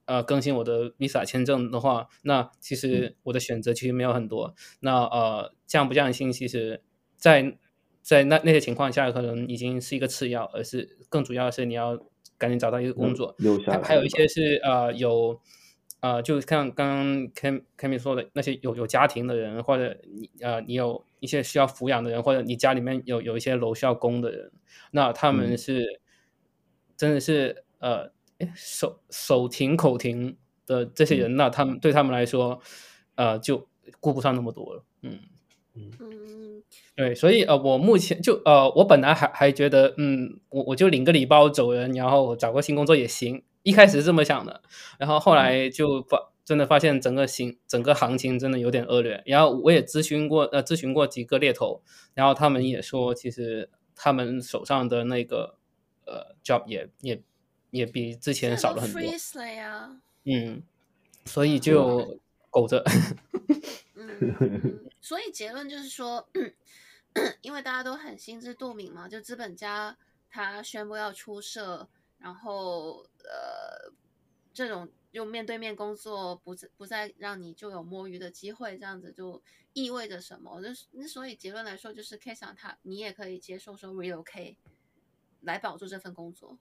[0.09, 4.47] 呃，更新我的 visa 签证的话，那其实我的选择其实没有很多。
[4.47, 6.81] 嗯、那呃，降不降薪，其实
[7.17, 7.57] 在
[8.03, 11.99] 在那那些情况下，可能已经是一个次要，而是更主要的是你要
[12.39, 13.35] 赶紧找到一个工作。
[13.39, 13.83] 留下。
[13.83, 15.41] 还有一些是呃有
[15.99, 24.53] 呃，就像刚刚 Kemi 说的那些有有家庭的人，或者你呃你有一些需要抚养的人，或者你家里面有有一些楼需要供的人，
[24.91, 25.83] 那他们是。
[25.83, 26.01] 嗯
[26.99, 28.11] 真的是呃，
[28.55, 32.59] 手手停口停的这些人，那他们对他们来说，
[33.17, 33.69] 呃，就
[34.01, 34.83] 顾不上那么多了。
[35.03, 35.21] 嗯
[35.75, 36.63] 嗯嗯，
[36.97, 43.45] 对，所以呃，我目前就呃，我本来还还觉得，嗯，我我就领个礼包走人，然后我找个新工作也行。
[43.63, 44.63] 一开始是这么想的，
[44.99, 49.23] 然后后来就发真的发现整个行整个行情真的有点恶劣。
[49.27, 51.83] 然后我也咨询过呃咨询过几个猎头，
[52.15, 55.59] 然后他们也说，其实他们手上的那个。
[56.09, 57.21] 呃，job 也也
[57.71, 59.03] 也比之前少了很多。
[60.23, 60.63] 嗯，
[61.25, 62.85] 所以就苟着。
[63.97, 66.29] 嗯，所以结论就是说，
[67.43, 69.99] 因为大家都很心知肚明嘛，就资本家
[70.31, 71.89] 他宣布要出社，
[72.21, 73.93] 然后呃，
[74.55, 79.41] 这种就面对面工作不不再让你就有摸鱼的机会，这样子就
[79.73, 80.61] 意味着什么？
[80.61, 84.57] 就是那所以结论来说，就是 K 想他你也可以接受说 relocate。
[85.43, 86.59] 来保住这份工作，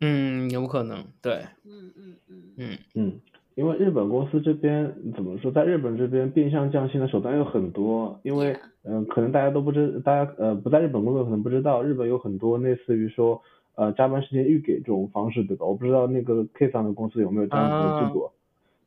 [0.00, 3.20] 嗯，有可能，对，嗯嗯嗯嗯嗯，
[3.56, 8.52] 因为日本公司这边怎么说，在日本这边变相降薪的手段有很多，因为
[8.82, 13.42] 嗯、呃，可能大家都不知，大家呃不在日本工作可能不知道，日本有很多类似于说
[13.76, 15.64] 呃加班时间预给这种方式，对吧？
[15.64, 18.28] 我不知道那个 K 桑的公司有没有这样子的制度，啊、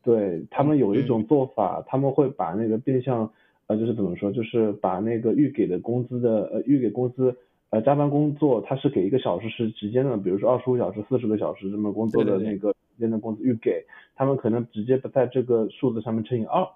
[0.04, 3.32] 对他们有一种做法，嗯、他们会把那个变相
[3.68, 7.36] 呃就是怎么说，就是把那个预给的工资的呃预给工资。
[7.72, 13.86] 呃，加班工作他是给一个小时是直接的，比如说二十五小时、四十个小时这么工作的那个时间的工资预给，
[14.16, 16.68] 他们可能直接不在这个数字上面乘以二，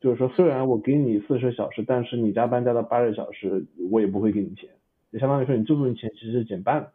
[0.00, 4.70] 就是说虽然我给你四十小时，但是你加班加到八十小时，我也不会给你钱，
[5.12, 6.88] 就相当于说你这部分钱其实是减半。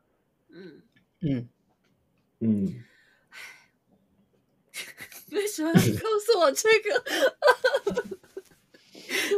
[1.26, 1.50] 嗯
[2.40, 2.84] 嗯嗯。
[5.32, 5.80] 为什么要告
[6.26, 7.04] 诉我这个？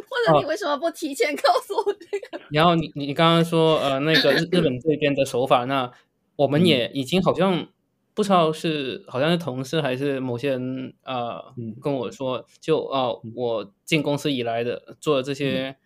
[0.09, 2.39] 或者你为什么不提前告诉我这个？
[2.51, 5.91] 然后你你刚刚说呃那个日日本这边的手法，那
[6.35, 7.67] 我们也已经好像
[8.13, 15.77] 不知道是好像是同事还是某些人呃跟我说，就呃我进公司以来的做的这些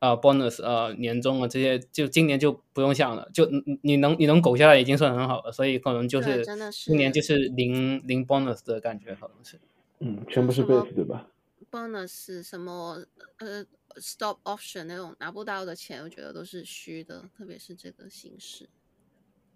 [0.00, 9.58] 呃 bonus 呃年终啊这些，就今年就不用想了，就你你能你能苟下来已经算很好了，所以可能就是今年就是零零 bonus 的感觉，可能是
[10.00, 11.28] 嗯全部是 base 对吧
[11.70, 13.04] ？bonus 什么
[13.38, 13.64] 呃
[13.96, 18.68] stop option 那种拿不到的钱，我觉得都是虚的，特别是这个形式。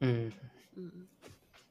[0.01, 0.31] 嗯
[0.77, 0.91] 嗯，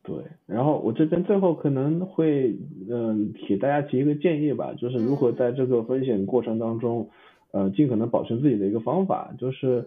[0.02, 0.16] 对。
[0.48, 2.58] 然后我这边最后可能会
[2.90, 7.08] 嗯给大家提一个建议吧，就是如何在这个风险过程当中，
[7.54, 9.86] 呃尽可能保全自己的一个方法，就是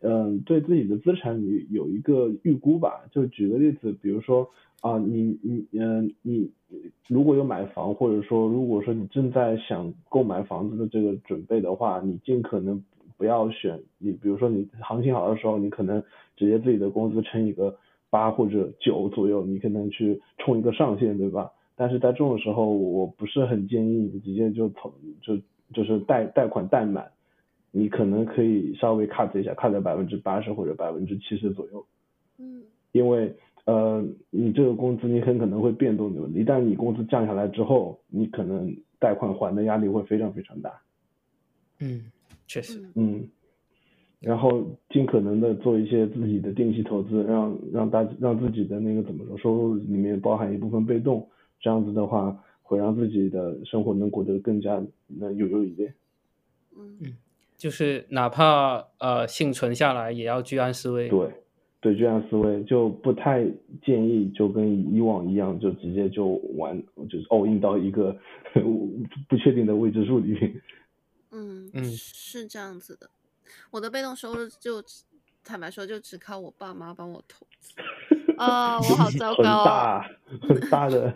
[0.00, 1.40] 嗯对自己的资产
[1.70, 3.04] 有有一个预估吧。
[3.12, 4.50] 就举个例子，比如说。
[4.82, 6.50] 啊，你你嗯，你
[7.06, 12.82] 如果有买房，或者说如果说你正在想购买房子的这个准备的话，你尽可能
[13.16, 16.02] 不要选你，比如说你行情好的时候，你可能
[16.36, 17.76] 直接自己的工资乘以个
[18.10, 21.52] 八或者九左右，你可能去冲一个上限，对吧？
[21.76, 25.36] 但是在这种时候，我不是很建议你直接就投，就
[25.72, 27.10] 就是贷贷款贷满，
[27.70, 31.84] 你可能可以稍微 cut 一下，cut 在百分之八十或者百分之七十左右，
[32.38, 32.62] 嗯，
[32.92, 33.34] 因为。
[33.64, 40.82] 呃，你这个工资你很可能会变动的，一旦你工资降下来之后，你可能贷款还的压力会非常非常大。
[41.78, 42.02] 嗯，
[42.48, 42.82] 确实。
[42.96, 43.24] 嗯，
[44.18, 51.28] 然后尽可能的做一些自己的定期投资，让让大让自己的那个怎么说，收入里面包含一部分被动，
[51.60, 52.36] 这样子的话
[52.72, 55.94] 会让自己的生活能过得更加能悠悠一点。
[56.74, 57.16] 嗯，
[57.56, 61.08] 就是哪怕呃幸存下来，也要居安思危。
[61.08, 61.30] 对。
[61.82, 63.44] 对，居安思危就不太
[63.84, 66.26] 建议，就跟以往一样，就直接就
[66.56, 66.80] 玩，
[67.10, 68.16] 就是 all in 到一个
[69.28, 70.62] 不确定的未知数里面。
[71.32, 73.10] 嗯嗯，是这样子的。
[73.72, 74.80] 我的被动收入就
[75.42, 77.74] 坦白说，就只靠我爸妈帮我投资。
[78.38, 80.00] 啊、哦，我好糟糕、哦。
[80.40, 81.12] 很大，很大的。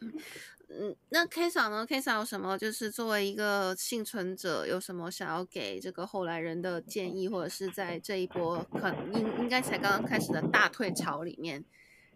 [0.80, 2.56] 嗯，那 K 嫂呢？K 嫂有什么？
[2.56, 11.64] 就是作为一个幸存者，有什么想要给这个后来人的建议，或者是在这一波可应应该才刚刚开始的大退潮里面，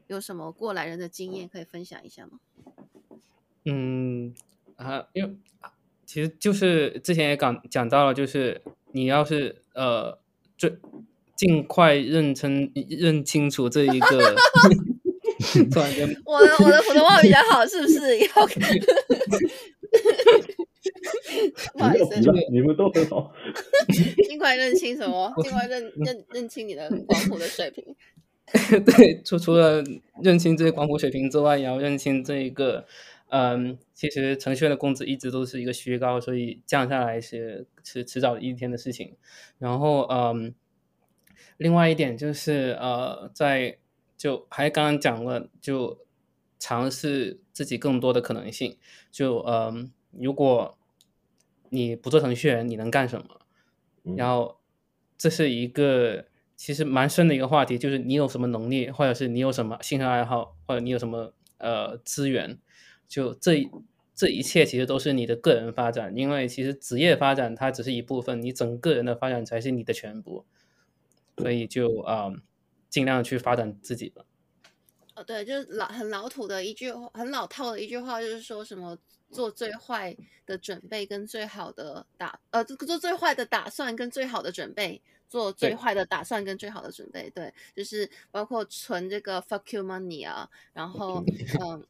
[0.06, 2.38] 有什么过来人的经验可以分享一下吗？
[3.64, 4.32] 嗯
[4.76, 5.36] 啊，因为
[6.06, 8.62] 其实就是之前也讲讲到了，就是
[8.92, 10.16] 你要是呃，
[10.56, 10.78] 最
[11.34, 14.36] 尽快认清认清楚这一个。
[16.24, 18.18] 我的我的普通话比较好，是不是？
[18.18, 18.26] 要
[21.74, 22.20] 不好意思，
[22.50, 23.32] 你们都很好。
[24.28, 25.32] 尽快认清什么？
[25.42, 27.84] 尽快认认认清你的广普的水平。
[28.84, 29.82] 对，除除了
[30.22, 32.86] 认清这些广普水平之外，也要认清这一个，
[33.30, 39.16] 嗯，其实程序员的工资一直都是一个虚高，所以降下来是迟迟早一天的事情。
[39.58, 40.54] 然后，嗯，
[41.56, 43.78] 另外一点就是，呃，在
[44.22, 45.98] 就还刚刚讲了，就
[46.56, 48.78] 尝试自己更多的可能性。
[49.10, 50.78] 就嗯、呃，如果
[51.70, 53.40] 你不做程序员，你能干什么？
[54.04, 54.60] 嗯、然后
[55.18, 62.60] 这是一个其实蛮深的一个话题，就是你有什么能力，或者是你有什么兴趣爱好，或者你有什么呃资源，
[63.08, 63.68] 就这
[64.14, 66.16] 这一切其实都是你的个人发展。
[66.16, 70.46] 因为其实职业发展它只是一部分，你整个人的发展才是你的全部。
[71.38, 72.36] 所以就啊、呃，
[72.92, 74.22] 尽量去发展自己吧。
[75.14, 78.96] 哦，对，就是老很老土的一句话，很老套的一句话，就是说什么
[79.30, 80.14] 做最坏
[80.44, 85.00] 的准备跟最好的打，呃，做最坏的打算跟最好的准备，
[85.30, 91.24] 做最坏的打算跟最好的准备，对，对，就是包括存这个 fuck you money 啊，然后
[91.64, 91.86] 嗯。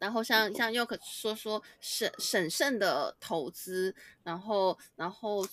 [0.00, 3.92] 然后像像又可说说审审慎的投资，
[4.22, 5.44] 然后然后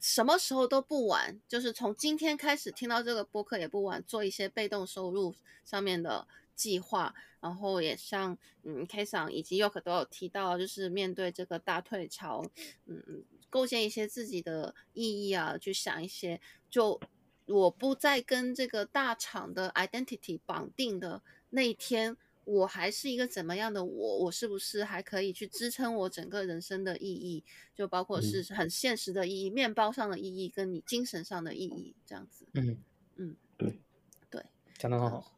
[0.00, 5.34] 什么时候都不晚，就是从今天开始听到这个播客也不晚，做一些被动收入
[5.64, 7.14] 上面的计划。
[7.40, 12.44] 然后也像嗯 K 桑以及又可都有提到，就是面对这个大退潮，
[12.86, 17.00] 嗯，构建一些自己的意义啊，去想一些，就
[17.46, 22.16] 我不再跟这个大厂的 identity 绑定的那一天。
[22.48, 24.18] 我还是一个怎么样的我？
[24.24, 27.44] 我是不是还可以去支撑我整个人生的意义？
[27.74, 32.46] 就包括是很现实的意义、嗯、面包上的意义，跟你精神上的意义，这样子。
[32.54, 32.78] 嗯
[33.16, 33.78] 嗯，对
[34.30, 34.42] 对，
[34.78, 35.30] 讲的很好。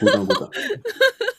[0.00, 0.50] 鼓掌鼓掌。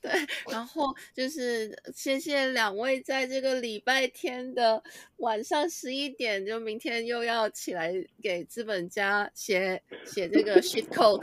[0.00, 0.10] 对，
[0.50, 4.82] 然后就是谢谢两位在这个礼拜天的
[5.18, 11.20] 晚上十一点，就明天又要起来给资本家写写这个 shit code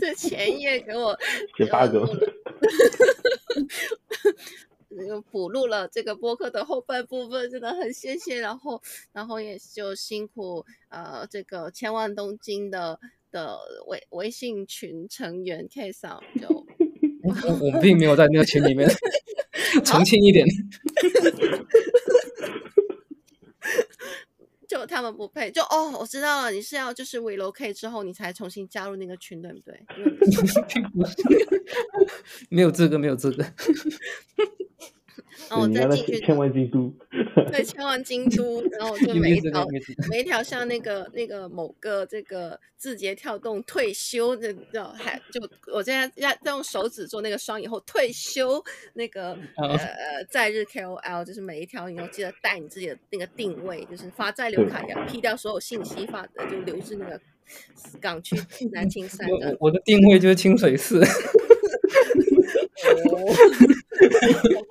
[0.00, 1.18] 的 前夜给我
[1.58, 1.94] 写 bug，，
[5.08, 8.38] 又补录了这个播客的后半部分，真的很谢谢。
[8.38, 8.80] 然后，
[9.12, 13.00] 然后也就辛苦呃这个千万东京的
[13.32, 16.64] 的微微信群成员 K 嫂就。
[17.24, 18.88] 我 我并没有在那个群里面，
[19.84, 20.46] 澄清一点。
[24.68, 29.78] 就他们不配，就哦，我知道了，你是要就是 relocate 之后你才重新加入那个群，对不对？
[32.48, 33.44] 没有资格，没有资格。
[35.48, 36.92] 然后我再进去千万京都，
[37.50, 39.66] 对，千万京都，然后我就每一条
[40.10, 45.40] 每一条像那个那个某个这个字节跳动退休的叫还就
[45.72, 48.62] 我现在要在用手指做那个双以后退休
[48.94, 49.78] 那个 呃
[50.30, 57.20] 在日 KOL，就是每一条你要记得带你自己的那个定位，就是发在留卡要 P 掉所有信息发的，就留至那个
[58.00, 58.36] 港区
[58.72, 59.56] 南青山的。
[59.60, 61.02] 我我的定位就是清水寺。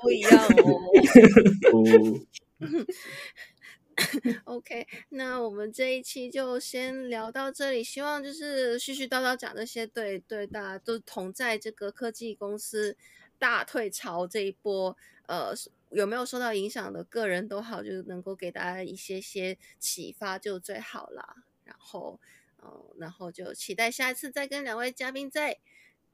[0.01, 0.91] 不一样哦。
[4.45, 7.83] OK，那我们这一期就先聊到这里。
[7.83, 12.97] 希望就是絮絮叨叨讲这些，对对，大家都同在这个科技公司
[13.37, 14.97] 大退潮这一波，
[15.27, 15.53] 呃，
[15.89, 21.35] 有没有受到影响的个人都好，就是能够给大家一些些启发就最好啦。
[21.63, 22.19] 然后，
[22.63, 25.59] 嗯、呃，然后就期待下一次再跟两位嘉宾再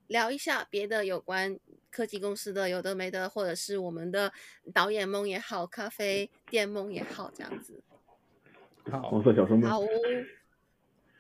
[0.08, 1.60] 聊一下别的有关。
[1.90, 4.32] 科技公司的有的没的，或者是我们的
[4.72, 7.82] 导演梦也好，咖啡店梦也好，这样子。
[8.92, 9.68] 好，黄色小生梦。
[9.68, 9.82] 好。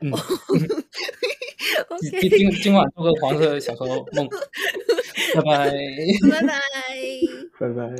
[0.01, 0.11] 嗯。
[2.11, 4.05] 今今今晚做个黄色小说梦。
[5.33, 5.71] 拜拜。
[6.29, 6.61] 拜拜。
[7.59, 7.95] 拜拜。